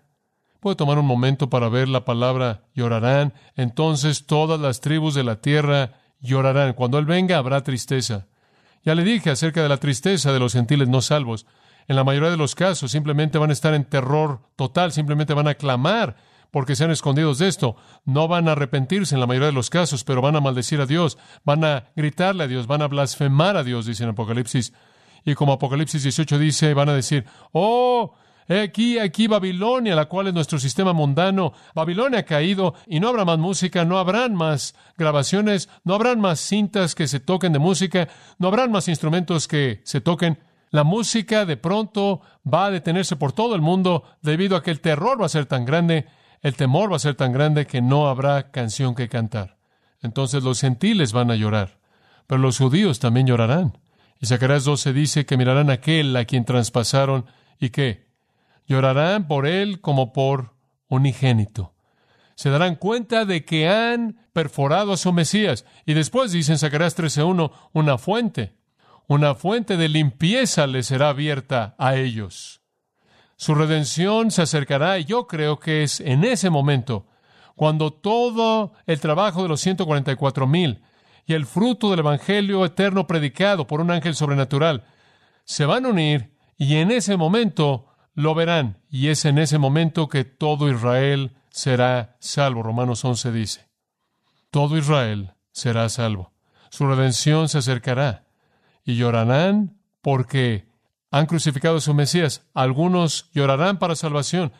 Puede 0.65 0.77
tomar 0.77 0.97
un 0.97 1.05
momento 1.05 1.47
para 1.47 1.69
ver 1.69 1.87
la 1.87 2.05
palabra 2.05 2.63
llorarán. 2.73 3.35
Entonces 3.55 4.25
todas 4.25 4.59
las 4.59 4.81
tribus 4.81 5.13
de 5.13 5.23
la 5.23 5.39
tierra 5.39 5.91
llorarán. 6.21 6.73
Cuando 6.73 6.97
Él 6.97 7.05
venga 7.05 7.37
habrá 7.37 7.61
tristeza. 7.61 8.25
Ya 8.83 8.95
le 8.95 9.03
dije 9.03 9.29
acerca 9.29 9.61
de 9.61 9.69
la 9.69 9.77
tristeza 9.77 10.33
de 10.33 10.39
los 10.39 10.53
gentiles 10.53 10.87
no 10.87 11.01
salvos. 11.01 11.45
En 11.87 11.95
la 11.95 12.03
mayoría 12.03 12.31
de 12.31 12.37
los 12.37 12.55
casos 12.55 12.89
simplemente 12.89 13.37
van 13.37 13.51
a 13.51 13.53
estar 13.53 13.75
en 13.75 13.85
terror 13.85 14.39
total, 14.55 14.91
simplemente 14.91 15.35
van 15.35 15.47
a 15.47 15.53
clamar 15.53 16.15
porque 16.49 16.75
sean 16.75 16.89
escondidos 16.89 17.37
de 17.37 17.47
esto. 17.47 17.75
No 18.03 18.27
van 18.27 18.49
a 18.49 18.53
arrepentirse 18.53 19.13
en 19.13 19.21
la 19.21 19.27
mayoría 19.27 19.49
de 19.49 19.53
los 19.53 19.69
casos, 19.69 20.03
pero 20.03 20.23
van 20.23 20.35
a 20.35 20.41
maldecir 20.41 20.81
a 20.81 20.87
Dios, 20.87 21.19
van 21.43 21.63
a 21.63 21.91
gritarle 21.95 22.45
a 22.45 22.47
Dios, 22.47 22.65
van 22.65 22.81
a 22.81 22.87
blasfemar 22.87 23.55
a 23.55 23.63
Dios, 23.63 23.85
dice 23.85 24.01
en 24.01 24.09
Apocalipsis 24.09 24.73
y 25.25 25.33
como 25.33 25.53
Apocalipsis 25.53 26.03
18 26.03 26.37
dice, 26.37 26.73
van 26.75 26.89
a 26.89 26.93
decir, 26.93 27.25
oh, 27.51 28.13
aquí, 28.47 28.99
aquí 28.99 29.27
Babilonia, 29.27 29.95
la 29.95 30.05
cual 30.05 30.27
es 30.27 30.33
nuestro 30.33 30.59
sistema 30.59 30.93
mundano. 30.93 31.53
Babilonia 31.73 32.19
ha 32.19 32.23
caído 32.23 32.75
y 32.87 32.99
no 32.99 33.09
habrá 33.09 33.25
más 33.25 33.39
música, 33.39 33.85
no 33.85 33.97
habrán 33.97 34.35
más 34.35 34.75
grabaciones, 34.97 35.69
no 35.83 35.95
habrán 35.95 36.19
más 36.19 36.39
cintas 36.39 36.95
que 36.95 37.07
se 37.07 37.19
toquen 37.19 37.53
de 37.53 37.59
música, 37.59 38.07
no 38.37 38.47
habrán 38.47 38.71
más 38.71 38.87
instrumentos 38.87 39.47
que 39.47 39.81
se 39.83 40.01
toquen. 40.01 40.39
La 40.71 40.83
música 40.83 41.45
de 41.45 41.57
pronto 41.57 42.21
va 42.45 42.65
a 42.65 42.71
detenerse 42.71 43.15
por 43.15 43.31
todo 43.31 43.55
el 43.55 43.61
mundo 43.61 44.03
debido 44.21 44.55
a 44.55 44.63
que 44.63 44.71
el 44.71 44.81
terror 44.81 45.21
va 45.21 45.25
a 45.25 45.29
ser 45.29 45.45
tan 45.45 45.65
grande, 45.65 46.05
el 46.41 46.55
temor 46.55 46.91
va 46.91 46.97
a 46.97 46.99
ser 46.99 47.15
tan 47.15 47.31
grande 47.31 47.65
que 47.65 47.81
no 47.81 48.07
habrá 48.07 48.51
canción 48.51 48.93
que 48.93 49.09
cantar. 49.09 49.57
Entonces 50.01 50.43
los 50.43 50.61
gentiles 50.61 51.13
van 51.13 51.31
a 51.31 51.35
llorar, 51.35 51.79
pero 52.27 52.39
los 52.39 52.57
judíos 52.57 52.99
también 52.99 53.25
llorarán. 53.25 53.77
Y 54.19 54.27
Zacarías 54.27 54.65
12 54.65 54.93
dice 54.93 55.25
que 55.25 55.37
mirarán 55.37 55.69
a 55.69 55.73
aquel 55.73 56.15
a 56.15 56.25
quien 56.25 56.45
traspasaron 56.45 57.25
y 57.59 57.69
que 57.69 58.04
llorarán 58.65 59.27
por 59.27 59.47
él 59.47 59.81
como 59.81 60.13
por 60.13 60.53
unigénito. 60.87 61.73
Se 62.35 62.49
darán 62.49 62.75
cuenta 62.75 63.25
de 63.25 63.45
que 63.45 63.69
han 63.69 64.17
perforado 64.33 64.93
a 64.93 64.97
su 64.97 65.13
Mesías. 65.13 65.65
Y 65.85 65.93
después 65.93 66.31
dice 66.31 66.51
en 66.51 66.59
Zacarías 66.59 66.97
13.1, 66.97 67.51
una 67.71 67.97
fuente, 67.97 68.53
una 69.07 69.35
fuente 69.35 69.77
de 69.77 69.87
limpieza 69.87 70.67
les 70.67 70.87
será 70.87 71.09
abierta 71.09 71.75
a 71.77 71.95
ellos. 71.95 72.61
Su 73.37 73.55
redención 73.55 74.31
se 74.31 74.41
acercará 74.41 74.99
y 74.99 75.05
yo 75.05 75.27
creo 75.27 75.59
que 75.59 75.83
es 75.83 75.99
en 75.99 76.23
ese 76.23 76.49
momento 76.49 77.07
cuando 77.55 77.91
todo 77.91 78.73
el 78.85 78.99
trabajo 78.99 79.43
de 79.43 79.49
los 79.49 79.61
144 79.61 80.47
mil 80.47 80.81
y 81.25 81.33
el 81.33 81.45
fruto 81.45 81.89
del 81.89 81.99
Evangelio 81.99 82.65
eterno 82.65 83.07
predicado 83.07 83.67
por 83.67 83.81
un 83.81 83.91
ángel 83.91 84.15
sobrenatural 84.15 84.83
se 85.43 85.65
van 85.65 85.85
a 85.85 85.89
unir 85.89 86.33
y 86.57 86.75
en 86.77 86.91
ese 86.91 87.17
momento 87.17 87.87
lo 88.15 88.33
verán. 88.33 88.81
Y 88.89 89.09
es 89.09 89.25
en 89.25 89.37
ese 89.37 89.59
momento 89.59 90.09
que 90.09 90.23
todo 90.23 90.69
Israel 90.69 91.35
será 91.51 92.15
salvo. 92.19 92.63
Romanos 92.63 93.05
11 93.05 93.31
dice, 93.31 93.69
todo 94.49 94.77
Israel 94.77 95.33
será 95.51 95.87
salvo. 95.89 96.33
Su 96.71 96.87
redención 96.87 97.47
se 97.47 97.59
acercará 97.59 98.25
y 98.83 98.95
llorarán 98.95 99.77
porque 100.01 100.67
han 101.11 101.27
crucificado 101.27 101.77
a 101.77 101.81
su 101.81 101.93
Mesías. 101.93 102.45
Algunos 102.53 103.29
llorarán 103.33 103.77
para 103.77 103.95
salvación. 103.95 104.53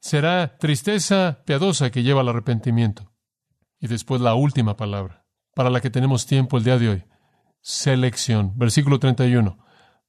Será 0.00 0.58
tristeza 0.58 1.42
piadosa 1.44 1.90
que 1.90 2.02
lleva 2.02 2.20
al 2.20 2.28
arrepentimiento. 2.28 3.10
Y 3.80 3.88
después 3.88 4.20
la 4.20 4.34
última 4.34 4.76
palabra 4.76 5.24
para 5.54 5.70
la 5.70 5.80
que 5.80 5.90
tenemos 5.90 6.26
tiempo 6.26 6.56
el 6.56 6.64
día 6.64 6.78
de 6.78 6.88
hoy. 6.88 7.04
Selección. 7.60 8.52
Versículo 8.56 8.98
31. 9.00 9.58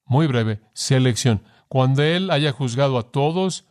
Muy 0.05 0.27
breve. 0.27 0.61
Selección. 0.73 1.43
Cuando 1.69 2.01
Él 2.01 2.31
haya 2.31 2.51
juzgado 2.51 2.97
a 2.97 3.11
todos 3.11 3.65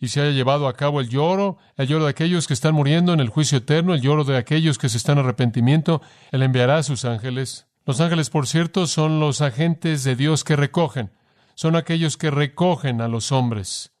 y 0.00 0.08
se 0.08 0.20
haya 0.20 0.32
llevado 0.32 0.66
a 0.66 0.74
cabo 0.74 1.00
el 1.00 1.08
lloro, 1.08 1.56
el 1.76 1.86
lloro 1.86 2.04
de 2.04 2.10
aquellos 2.10 2.48
que 2.48 2.52
están 2.52 2.74
muriendo 2.74 3.12
en 3.12 3.20
el 3.20 3.28
juicio 3.28 3.58
eterno, 3.58 3.94
el 3.94 4.02
lloro 4.02 4.24
de 4.24 4.36
aquellos 4.36 4.76
que 4.76 4.88
se 4.88 4.96
están 4.96 5.18
en 5.18 5.24
arrepentimiento, 5.24 6.02
Él 6.32 6.42
enviará 6.42 6.78
a 6.78 6.82
sus 6.82 7.04
ángeles. 7.04 7.68
Los 7.86 8.00
ángeles, 8.00 8.28
por 8.28 8.48
cierto, 8.48 8.88
son 8.88 9.20
los 9.20 9.40
agentes 9.40 10.02
de 10.02 10.16
Dios 10.16 10.42
que 10.42 10.56
recogen. 10.56 11.12
Son 11.54 11.76
aquellos 11.76 12.16
que 12.16 12.32
recogen 12.32 13.00
a 13.00 13.06
los 13.06 13.30
hombres. 13.30 13.92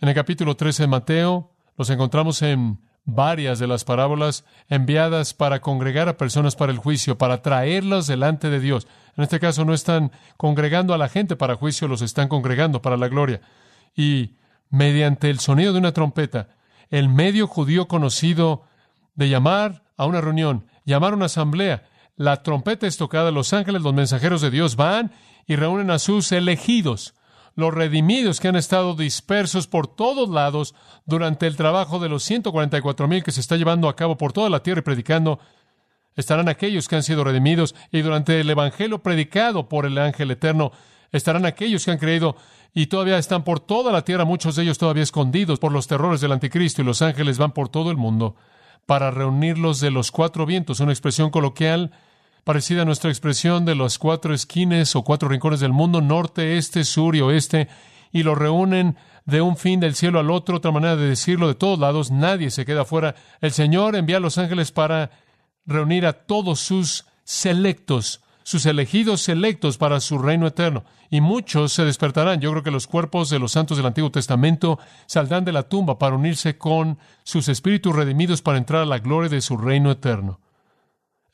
En 0.00 0.08
el 0.08 0.14
capítulo 0.14 0.56
13 0.56 0.84
de 0.84 0.86
Mateo, 0.86 1.52
los 1.76 1.90
encontramos 1.90 2.42
en 2.42 2.80
varias 3.04 3.58
de 3.58 3.66
las 3.66 3.84
parábolas 3.84 4.44
enviadas 4.68 5.34
para 5.34 5.60
congregar 5.60 6.08
a 6.08 6.16
personas 6.16 6.56
para 6.56 6.72
el 6.72 6.78
juicio, 6.78 7.18
para 7.18 7.42
traerlas 7.42 8.06
delante 8.06 8.50
de 8.50 8.60
Dios. 8.60 8.86
En 9.16 9.24
este 9.24 9.40
caso 9.40 9.64
no 9.64 9.74
están 9.74 10.12
congregando 10.36 10.94
a 10.94 10.98
la 10.98 11.08
gente 11.08 11.36
para 11.36 11.56
juicio, 11.56 11.88
los 11.88 12.02
están 12.02 12.28
congregando 12.28 12.82
para 12.82 12.96
la 12.96 13.08
gloria. 13.08 13.40
Y 13.96 14.36
mediante 14.68 15.30
el 15.30 15.40
sonido 15.40 15.72
de 15.72 15.78
una 15.78 15.92
trompeta, 15.92 16.48
el 16.90 17.08
medio 17.08 17.46
judío 17.46 17.88
conocido 17.88 18.64
de 19.14 19.28
llamar 19.28 19.82
a 19.96 20.06
una 20.06 20.20
reunión, 20.20 20.66
llamar 20.84 21.12
a 21.12 21.16
una 21.16 21.26
asamblea, 21.26 21.84
la 22.16 22.42
trompeta 22.42 22.86
es 22.86 22.96
tocada, 22.96 23.30
los 23.30 23.52
ángeles, 23.52 23.82
los 23.82 23.94
mensajeros 23.94 24.42
de 24.42 24.50
Dios 24.50 24.76
van 24.76 25.12
y 25.46 25.56
reúnen 25.56 25.90
a 25.90 25.98
sus 25.98 26.32
elegidos 26.32 27.14
los 27.60 27.72
redimidos 27.72 28.40
que 28.40 28.48
han 28.48 28.56
estado 28.56 28.94
dispersos 28.94 29.68
por 29.68 29.86
todos 29.86 30.28
lados 30.28 30.74
durante 31.06 31.46
el 31.46 31.56
trabajo 31.56 32.00
de 32.00 32.08
los 32.08 32.24
144 32.24 33.06
mil 33.06 33.22
que 33.22 33.30
se 33.30 33.40
está 33.40 33.56
llevando 33.56 33.88
a 33.88 33.94
cabo 33.94 34.16
por 34.16 34.32
toda 34.32 34.50
la 34.50 34.62
tierra 34.62 34.80
y 34.80 34.82
predicando, 34.82 35.38
estarán 36.16 36.48
aquellos 36.48 36.88
que 36.88 36.96
han 36.96 37.02
sido 37.02 37.22
redimidos 37.22 37.74
y 37.92 38.00
durante 38.00 38.40
el 38.40 38.50
Evangelio 38.50 39.02
predicado 39.02 39.68
por 39.68 39.86
el 39.86 39.98
ángel 39.98 40.30
eterno, 40.32 40.72
estarán 41.12 41.46
aquellos 41.46 41.84
que 41.84 41.92
han 41.92 41.98
creído 41.98 42.36
y 42.74 42.86
todavía 42.86 43.18
están 43.18 43.44
por 43.44 43.60
toda 43.60 43.92
la 43.92 44.04
tierra, 44.04 44.24
muchos 44.24 44.56
de 44.56 44.62
ellos 44.62 44.78
todavía 44.78 45.02
escondidos 45.02 45.58
por 45.58 45.72
los 45.72 45.86
terrores 45.86 46.20
del 46.20 46.32
anticristo 46.32 46.82
y 46.82 46.84
los 46.84 47.02
ángeles 47.02 47.38
van 47.38 47.52
por 47.52 47.68
todo 47.68 47.90
el 47.90 47.96
mundo 47.96 48.36
para 48.86 49.10
reunirlos 49.10 49.80
de 49.80 49.90
los 49.90 50.10
cuatro 50.10 50.46
vientos, 50.46 50.80
una 50.80 50.92
expresión 50.92 51.30
coloquial 51.30 51.92
parecida 52.44 52.82
a 52.82 52.84
nuestra 52.84 53.10
expresión 53.10 53.64
de 53.64 53.74
los 53.74 53.98
cuatro 53.98 54.34
esquines 54.34 54.96
o 54.96 55.02
cuatro 55.02 55.28
rincones 55.28 55.60
del 55.60 55.72
mundo, 55.72 56.00
norte, 56.00 56.56
este, 56.56 56.84
sur 56.84 57.16
y 57.16 57.20
oeste, 57.20 57.68
y 58.12 58.22
lo 58.22 58.34
reúnen 58.34 58.96
de 59.24 59.40
un 59.40 59.56
fin 59.56 59.80
del 59.80 59.94
cielo 59.94 60.18
al 60.18 60.30
otro, 60.30 60.56
otra 60.56 60.72
manera 60.72 60.96
de 60.96 61.08
decirlo, 61.08 61.48
de 61.48 61.54
todos 61.54 61.78
lados, 61.78 62.10
nadie 62.10 62.50
se 62.50 62.64
queda 62.64 62.84
fuera. 62.84 63.14
El 63.40 63.52
Señor 63.52 63.96
envía 63.96 64.16
a 64.16 64.20
los 64.20 64.38
ángeles 64.38 64.72
para 64.72 65.10
reunir 65.66 66.06
a 66.06 66.12
todos 66.12 66.60
sus 66.60 67.06
selectos, 67.24 68.22
sus 68.42 68.66
elegidos 68.66 69.20
selectos 69.20 69.78
para 69.78 70.00
su 70.00 70.18
reino 70.18 70.46
eterno. 70.46 70.84
Y 71.10 71.20
muchos 71.20 71.72
se 71.72 71.84
despertarán. 71.84 72.40
Yo 72.40 72.50
creo 72.50 72.62
que 72.62 72.70
los 72.70 72.86
cuerpos 72.86 73.30
de 73.30 73.38
los 73.38 73.52
santos 73.52 73.76
del 73.76 73.86
Antiguo 73.86 74.10
Testamento 74.10 74.78
saldrán 75.06 75.44
de 75.44 75.52
la 75.52 75.64
tumba 75.64 75.98
para 75.98 76.16
unirse 76.16 76.56
con 76.56 76.98
sus 77.22 77.48
espíritus 77.48 77.94
redimidos 77.94 78.42
para 78.42 78.58
entrar 78.58 78.82
a 78.82 78.86
la 78.86 78.98
gloria 78.98 79.28
de 79.28 79.40
su 79.40 79.56
reino 79.56 79.90
eterno. 79.90 80.40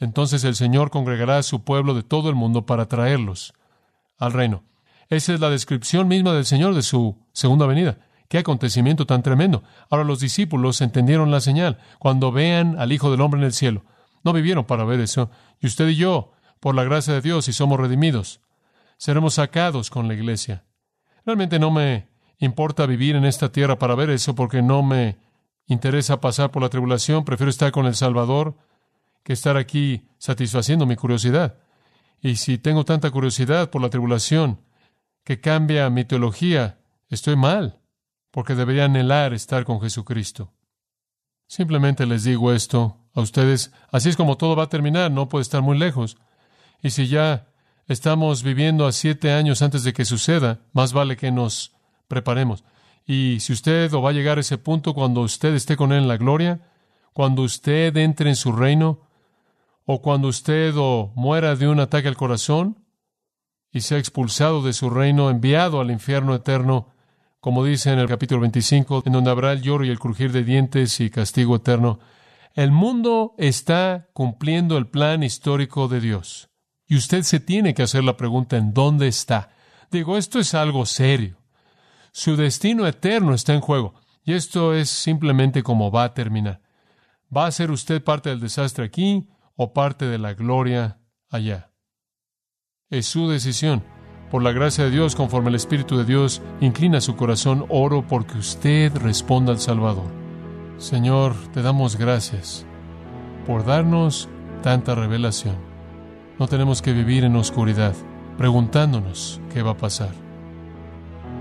Entonces 0.00 0.44
el 0.44 0.54
Señor 0.54 0.90
congregará 0.90 1.38
a 1.38 1.42
su 1.42 1.64
pueblo 1.64 1.94
de 1.94 2.02
todo 2.02 2.28
el 2.28 2.34
mundo 2.34 2.66
para 2.66 2.86
traerlos 2.86 3.54
al 4.18 4.32
reino. 4.32 4.62
Esa 5.08 5.34
es 5.34 5.40
la 5.40 5.50
descripción 5.50 6.08
misma 6.08 6.32
del 6.32 6.44
Señor 6.44 6.74
de 6.74 6.82
su 6.82 7.16
segunda 7.32 7.66
venida. 7.66 7.98
Qué 8.28 8.38
acontecimiento 8.38 9.06
tan 9.06 9.22
tremendo. 9.22 9.62
Ahora 9.88 10.04
los 10.04 10.20
discípulos 10.20 10.80
entendieron 10.80 11.30
la 11.30 11.40
señal. 11.40 11.78
Cuando 11.98 12.32
vean 12.32 12.78
al 12.78 12.92
Hijo 12.92 13.10
del 13.10 13.20
Hombre 13.20 13.40
en 13.40 13.46
el 13.46 13.52
cielo, 13.52 13.84
no 14.24 14.32
vivieron 14.32 14.64
para 14.64 14.84
ver 14.84 15.00
eso. 15.00 15.30
Y 15.60 15.66
usted 15.66 15.88
y 15.88 15.96
yo, 15.96 16.32
por 16.58 16.74
la 16.74 16.82
gracia 16.82 17.14
de 17.14 17.20
Dios, 17.20 17.46
y 17.48 17.52
somos 17.52 17.78
redimidos, 17.78 18.40
seremos 18.96 19.34
sacados 19.34 19.90
con 19.90 20.08
la 20.08 20.14
iglesia. 20.14 20.64
Realmente 21.24 21.58
no 21.58 21.70
me 21.70 22.08
importa 22.38 22.86
vivir 22.86 23.14
en 23.14 23.24
esta 23.24 23.52
tierra 23.52 23.78
para 23.78 23.94
ver 23.94 24.10
eso 24.10 24.34
porque 24.34 24.62
no 24.62 24.82
me 24.82 25.18
interesa 25.66 26.20
pasar 26.20 26.50
por 26.50 26.62
la 26.62 26.68
tribulación. 26.68 27.24
Prefiero 27.24 27.50
estar 27.50 27.70
con 27.70 27.86
el 27.86 27.94
Salvador 27.94 28.56
que 29.26 29.32
estar 29.32 29.56
aquí 29.56 30.06
satisfaciendo 30.18 30.86
mi 30.86 30.94
curiosidad. 30.94 31.58
Y 32.22 32.36
si 32.36 32.58
tengo 32.58 32.84
tanta 32.84 33.10
curiosidad 33.10 33.70
por 33.70 33.82
la 33.82 33.90
tribulación 33.90 34.60
que 35.24 35.40
cambia 35.40 35.90
mi 35.90 36.04
teología, 36.04 36.78
estoy 37.08 37.34
mal, 37.34 37.80
porque 38.30 38.54
debería 38.54 38.84
anhelar 38.84 39.34
estar 39.34 39.64
con 39.64 39.80
Jesucristo. 39.80 40.54
Simplemente 41.48 42.06
les 42.06 42.22
digo 42.22 42.52
esto 42.52 42.98
a 43.14 43.20
ustedes, 43.20 43.72
así 43.90 44.10
es 44.10 44.16
como 44.16 44.36
todo 44.36 44.54
va 44.54 44.62
a 44.62 44.68
terminar, 44.68 45.10
no 45.10 45.28
puede 45.28 45.42
estar 45.42 45.60
muy 45.60 45.76
lejos. 45.76 46.16
Y 46.80 46.90
si 46.90 47.08
ya 47.08 47.48
estamos 47.88 48.44
viviendo 48.44 48.86
a 48.86 48.92
siete 48.92 49.32
años 49.32 49.60
antes 49.60 49.82
de 49.82 49.92
que 49.92 50.04
suceda, 50.04 50.60
más 50.72 50.92
vale 50.92 51.16
que 51.16 51.32
nos 51.32 51.74
preparemos. 52.06 52.62
Y 53.04 53.40
si 53.40 53.52
usted 53.52 53.90
va 53.90 54.10
a 54.10 54.12
llegar 54.12 54.38
a 54.38 54.42
ese 54.42 54.56
punto 54.56 54.94
cuando 54.94 55.22
usted 55.22 55.52
esté 55.52 55.76
con 55.76 55.90
Él 55.90 56.02
en 56.02 56.08
la 56.08 56.16
gloria, 56.16 56.60
cuando 57.12 57.42
usted 57.42 57.96
entre 57.96 58.30
en 58.30 58.36
su 58.36 58.52
reino, 58.52 59.00
o 59.86 60.02
cuando 60.02 60.28
usted 60.28 60.74
o 60.76 61.12
muera 61.14 61.54
de 61.54 61.68
un 61.68 61.78
ataque 61.78 62.08
al 62.08 62.16
corazón 62.16 62.84
y 63.70 63.80
sea 63.82 63.98
expulsado 63.98 64.62
de 64.62 64.72
su 64.72 64.90
reino, 64.90 65.30
enviado 65.30 65.80
al 65.80 65.92
infierno 65.92 66.34
eterno, 66.34 66.92
como 67.40 67.64
dice 67.64 67.92
en 67.92 68.00
el 68.00 68.08
capítulo 68.08 68.40
25, 68.40 69.04
en 69.06 69.12
donde 69.12 69.30
habrá 69.30 69.52
el 69.52 69.62
lloro 69.62 69.84
y 69.84 69.90
el 69.90 70.00
crujir 70.00 70.32
de 70.32 70.42
dientes 70.42 70.98
y 71.00 71.08
castigo 71.08 71.56
eterno. 71.56 72.00
El 72.54 72.72
mundo 72.72 73.34
está 73.38 74.08
cumpliendo 74.12 74.76
el 74.76 74.88
plan 74.88 75.22
histórico 75.22 75.86
de 75.86 76.00
Dios. 76.00 76.48
Y 76.88 76.96
usted 76.96 77.22
se 77.22 77.38
tiene 77.38 77.74
que 77.74 77.82
hacer 77.82 78.02
la 78.02 78.16
pregunta 78.16 78.56
en 78.56 78.74
dónde 78.74 79.06
está. 79.06 79.50
Digo, 79.90 80.16
esto 80.16 80.40
es 80.40 80.54
algo 80.54 80.84
serio. 80.86 81.36
Su 82.12 82.34
destino 82.34 82.86
eterno 82.86 83.34
está 83.34 83.54
en 83.54 83.60
juego. 83.60 83.94
Y 84.24 84.32
esto 84.32 84.74
es 84.74 84.88
simplemente 84.88 85.62
como 85.62 85.92
va 85.92 86.04
a 86.04 86.14
terminar. 86.14 86.60
¿Va 87.34 87.46
a 87.46 87.52
ser 87.52 87.70
usted 87.70 88.02
parte 88.02 88.30
del 88.30 88.40
desastre 88.40 88.86
aquí 88.86 89.28
o 89.56 89.72
parte 89.72 90.04
de 90.04 90.18
la 90.18 90.34
gloria 90.34 91.00
allá? 91.28 91.72
Es 92.90 93.06
su 93.06 93.28
decisión. 93.28 93.82
Por 94.30 94.42
la 94.42 94.52
gracia 94.52 94.84
de 94.84 94.90
Dios, 94.90 95.14
conforme 95.14 95.50
el 95.50 95.54
Espíritu 95.54 95.96
de 95.96 96.04
Dios 96.04 96.42
inclina 96.60 97.00
su 97.00 97.16
corazón, 97.16 97.64
oro 97.68 98.06
porque 98.06 98.38
usted 98.38 98.94
responda 98.96 99.52
al 99.52 99.60
Salvador. 99.60 100.10
Señor, 100.78 101.34
te 101.52 101.62
damos 101.62 101.96
gracias 101.96 102.66
por 103.46 103.64
darnos 103.64 104.28
tanta 104.62 104.94
revelación. 104.94 105.56
No 106.38 106.48
tenemos 106.48 106.82
que 106.82 106.92
vivir 106.92 107.24
en 107.24 107.36
oscuridad, 107.36 107.94
preguntándonos 108.36 109.40
qué 109.52 109.62
va 109.62 109.72
a 109.72 109.76
pasar. 109.76 110.10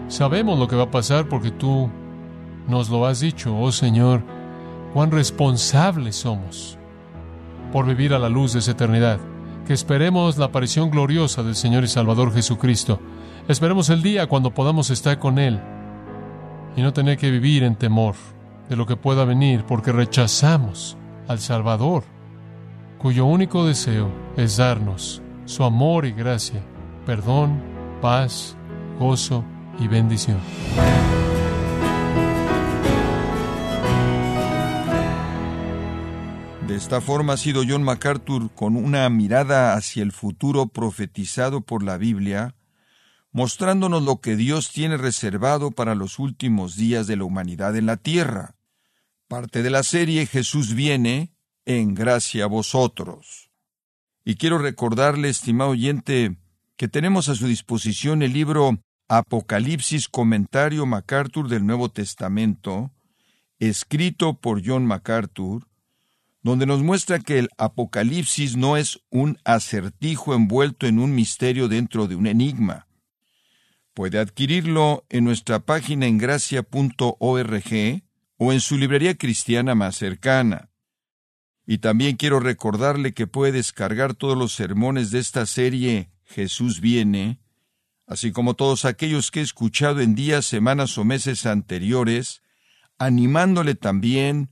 Sabemos 0.08 0.60
lo 0.60 0.67
que 0.67 0.75
va 0.75 0.84
a 0.84 0.91
pasar 0.91 1.28
porque 1.28 1.51
tú 1.51 1.89
nos 2.67 2.89
lo 2.89 3.06
has 3.06 3.19
dicho, 3.19 3.58
oh 3.58 3.71
Señor, 3.71 4.23
cuán 4.93 5.12
responsables 5.12 6.15
somos 6.15 6.78
por 7.75 7.85
vivir 7.85 8.13
a 8.13 8.19
la 8.19 8.29
luz 8.29 8.53
de 8.53 8.59
esa 8.59 8.71
eternidad. 8.71 9.19
Que 9.67 9.73
esperemos 9.73 10.38
la 10.38 10.45
aparición 10.45 10.89
gloriosa 10.89 11.43
del 11.43 11.55
Señor 11.55 11.83
y 11.83 11.89
Salvador 11.89 12.33
Jesucristo. 12.33 13.01
Esperemos 13.49 13.89
el 13.89 14.01
día 14.01 14.27
cuando 14.27 14.53
podamos 14.53 14.89
estar 14.91 15.19
con 15.19 15.39
Él 15.39 15.59
y 16.77 16.81
no 16.81 16.93
tener 16.93 17.17
que 17.17 17.29
vivir 17.29 17.63
en 17.63 17.75
temor 17.75 18.15
de 18.69 18.77
lo 18.77 18.85
que 18.85 18.95
pueda 18.95 19.25
venir 19.25 19.65
porque 19.67 19.91
rechazamos 19.91 20.95
al 21.27 21.39
Salvador, 21.39 22.05
cuyo 22.97 23.25
único 23.25 23.65
deseo 23.65 24.09
es 24.38 24.55
darnos 24.55 25.21
su 25.43 25.65
amor 25.65 26.05
y 26.05 26.13
gracia, 26.13 26.63
perdón, 27.05 27.61
paz, 28.01 28.55
gozo 29.01 29.43
y 29.81 29.89
bendición. 29.89 30.38
De 36.67 36.75
esta 36.75 36.99
forma 36.99 37.34
ha 37.34 37.38
sido 37.38 37.62
John 37.67 37.84
MacArthur 37.84 38.49
con 38.56 38.75
una 38.75 39.08
mirada 39.10 39.75
hacia 39.75 40.01
el 40.01 40.12
futuro 40.12 40.65
profetizado 40.65 41.62
por 41.62 41.84
la 41.84 41.97
Biblia, 41.97 42.56
mostrándonos 43.32 44.01
lo 44.01 44.19
que 44.19 44.36
Dios 44.36 44.71
tiene 44.71 44.97
reservado 44.97 45.69
para 45.69 45.93
los 45.93 46.17
últimos 46.17 46.75
días 46.75 47.06
de 47.06 47.17
la 47.17 47.23
humanidad 47.23 47.75
en 47.75 47.86
la 47.86 47.97
tierra. 47.97 48.56
Parte 49.28 49.62
de 49.62 49.69
la 49.69 49.84
serie 49.84 50.25
Jesús 50.25 50.73
viene 50.73 51.36
en 51.65 51.93
gracia 51.93 52.45
a 52.45 52.47
vosotros. 52.47 53.51
Y 54.23 54.34
quiero 54.36 54.58
recordarle, 54.58 55.30
estimado 55.30 55.69
oyente, 55.69 56.36
que 56.78 56.88
tenemos 56.88 57.30
a 57.30 57.36
su 57.36 57.45
disposición 57.45 58.23
el 58.23 58.34
libro 58.34 58.80
Apocalipsis 59.08 60.10
Comentario 60.10 60.88
MacArthur 60.88 61.47
del 61.47 61.63
Nuevo 61.63 61.89
Testamento, 61.89 62.91
escrito 63.60 64.39
por 64.41 64.65
John 64.65 64.88
MacArthur, 64.88 65.67
donde 66.45 66.67
nos 66.67 66.84
muestra 66.84 67.17
que 67.17 67.39
el 67.39 67.49
Apocalipsis 67.58 68.55
no 68.55 68.77
es 68.77 68.99
un 69.10 69.39
acertijo 69.45 70.36
envuelto 70.36 70.86
en 70.86 70.99
un 70.99 71.15
misterio 71.15 71.67
dentro 71.67 72.08
de 72.08 72.15
un 72.15 72.27
enigma. 72.27 72.86
Puede 73.95 74.19
adquirirlo 74.19 75.08
en 75.10 75.23
nuestra 75.23 75.65
página 75.65 76.05
en 76.05 76.19
gracia.org 76.19 78.03
o 78.38 78.53
en 78.53 78.60
su 78.60 78.77
librería 78.77 79.17
cristiana 79.17 79.73
más 79.73 79.95
cercana. 79.95 80.69
Y 81.65 81.79
también 81.79 82.15
quiero 82.15 82.39
recordarle 82.39 83.15
que 83.15 83.25
puede 83.25 83.53
descargar 83.53 84.13
todos 84.13 84.38
los 84.38 84.53
sermones 84.53 85.10
de 85.10 85.17
esta 85.17 85.47
serie 85.47 86.12
Jesús 86.25 86.79
viene, 86.79 87.39
así 88.05 88.31
como 88.31 88.53
todos 88.53 88.86
aquellos 88.86 89.31
que 89.31 89.39
he 89.39 89.43
escuchado 89.43 89.99
en 89.99 90.13
días, 90.13 90.45
semanas 90.45 90.95
o 90.99 91.05
meses 91.05 91.47
anteriores, 91.47 92.43
animándole 92.99 93.73
también 93.73 94.51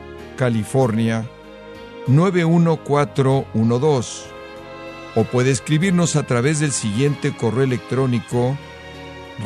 California 0.41 1.29
91412 2.07 4.23
o 5.15 5.23
puede 5.23 5.51
escribirnos 5.51 6.15
a 6.15 6.23
través 6.23 6.59
del 6.59 6.71
siguiente 6.71 7.31
correo 7.31 7.65
electrónico 7.65 8.57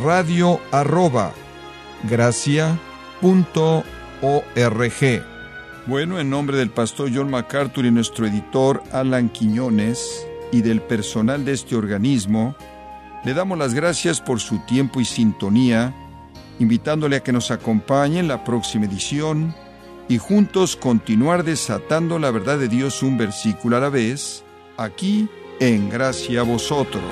radio 0.01 0.61
arroba 0.71 1.33
Bueno, 5.85 6.17
en 6.17 6.29
nombre 6.29 6.55
del 6.55 6.69
pastor 6.69 7.11
John 7.13 7.29
MacArthur 7.29 7.85
y 7.85 7.91
nuestro 7.91 8.25
editor 8.25 8.81
Alan 8.93 9.27
Quiñones 9.27 10.25
y 10.53 10.61
del 10.61 10.81
personal 10.81 11.43
de 11.43 11.51
este 11.51 11.75
organismo, 11.75 12.55
le 13.25 13.33
damos 13.33 13.57
las 13.57 13.73
gracias 13.73 14.21
por 14.21 14.39
su 14.39 14.59
tiempo 14.59 15.01
y 15.01 15.05
sintonía, 15.05 15.93
invitándole 16.57 17.17
a 17.17 17.19
que 17.21 17.33
nos 17.33 17.51
acompañe 17.51 18.19
en 18.19 18.29
la 18.29 18.45
próxima 18.45 18.85
edición 18.85 19.53
y 20.07 20.17
juntos 20.17 20.75
continuar 20.75 21.43
desatando 21.43 22.19
la 22.19 22.31
verdad 22.31 22.59
de 22.59 22.67
Dios 22.67 23.01
un 23.03 23.17
versículo 23.17 23.77
a 23.77 23.79
la 23.79 23.89
vez, 23.89 24.43
aquí 24.77 25.27
en 25.59 25.89
gracia 25.89 26.41
a 26.41 26.43
vosotros. 26.43 27.03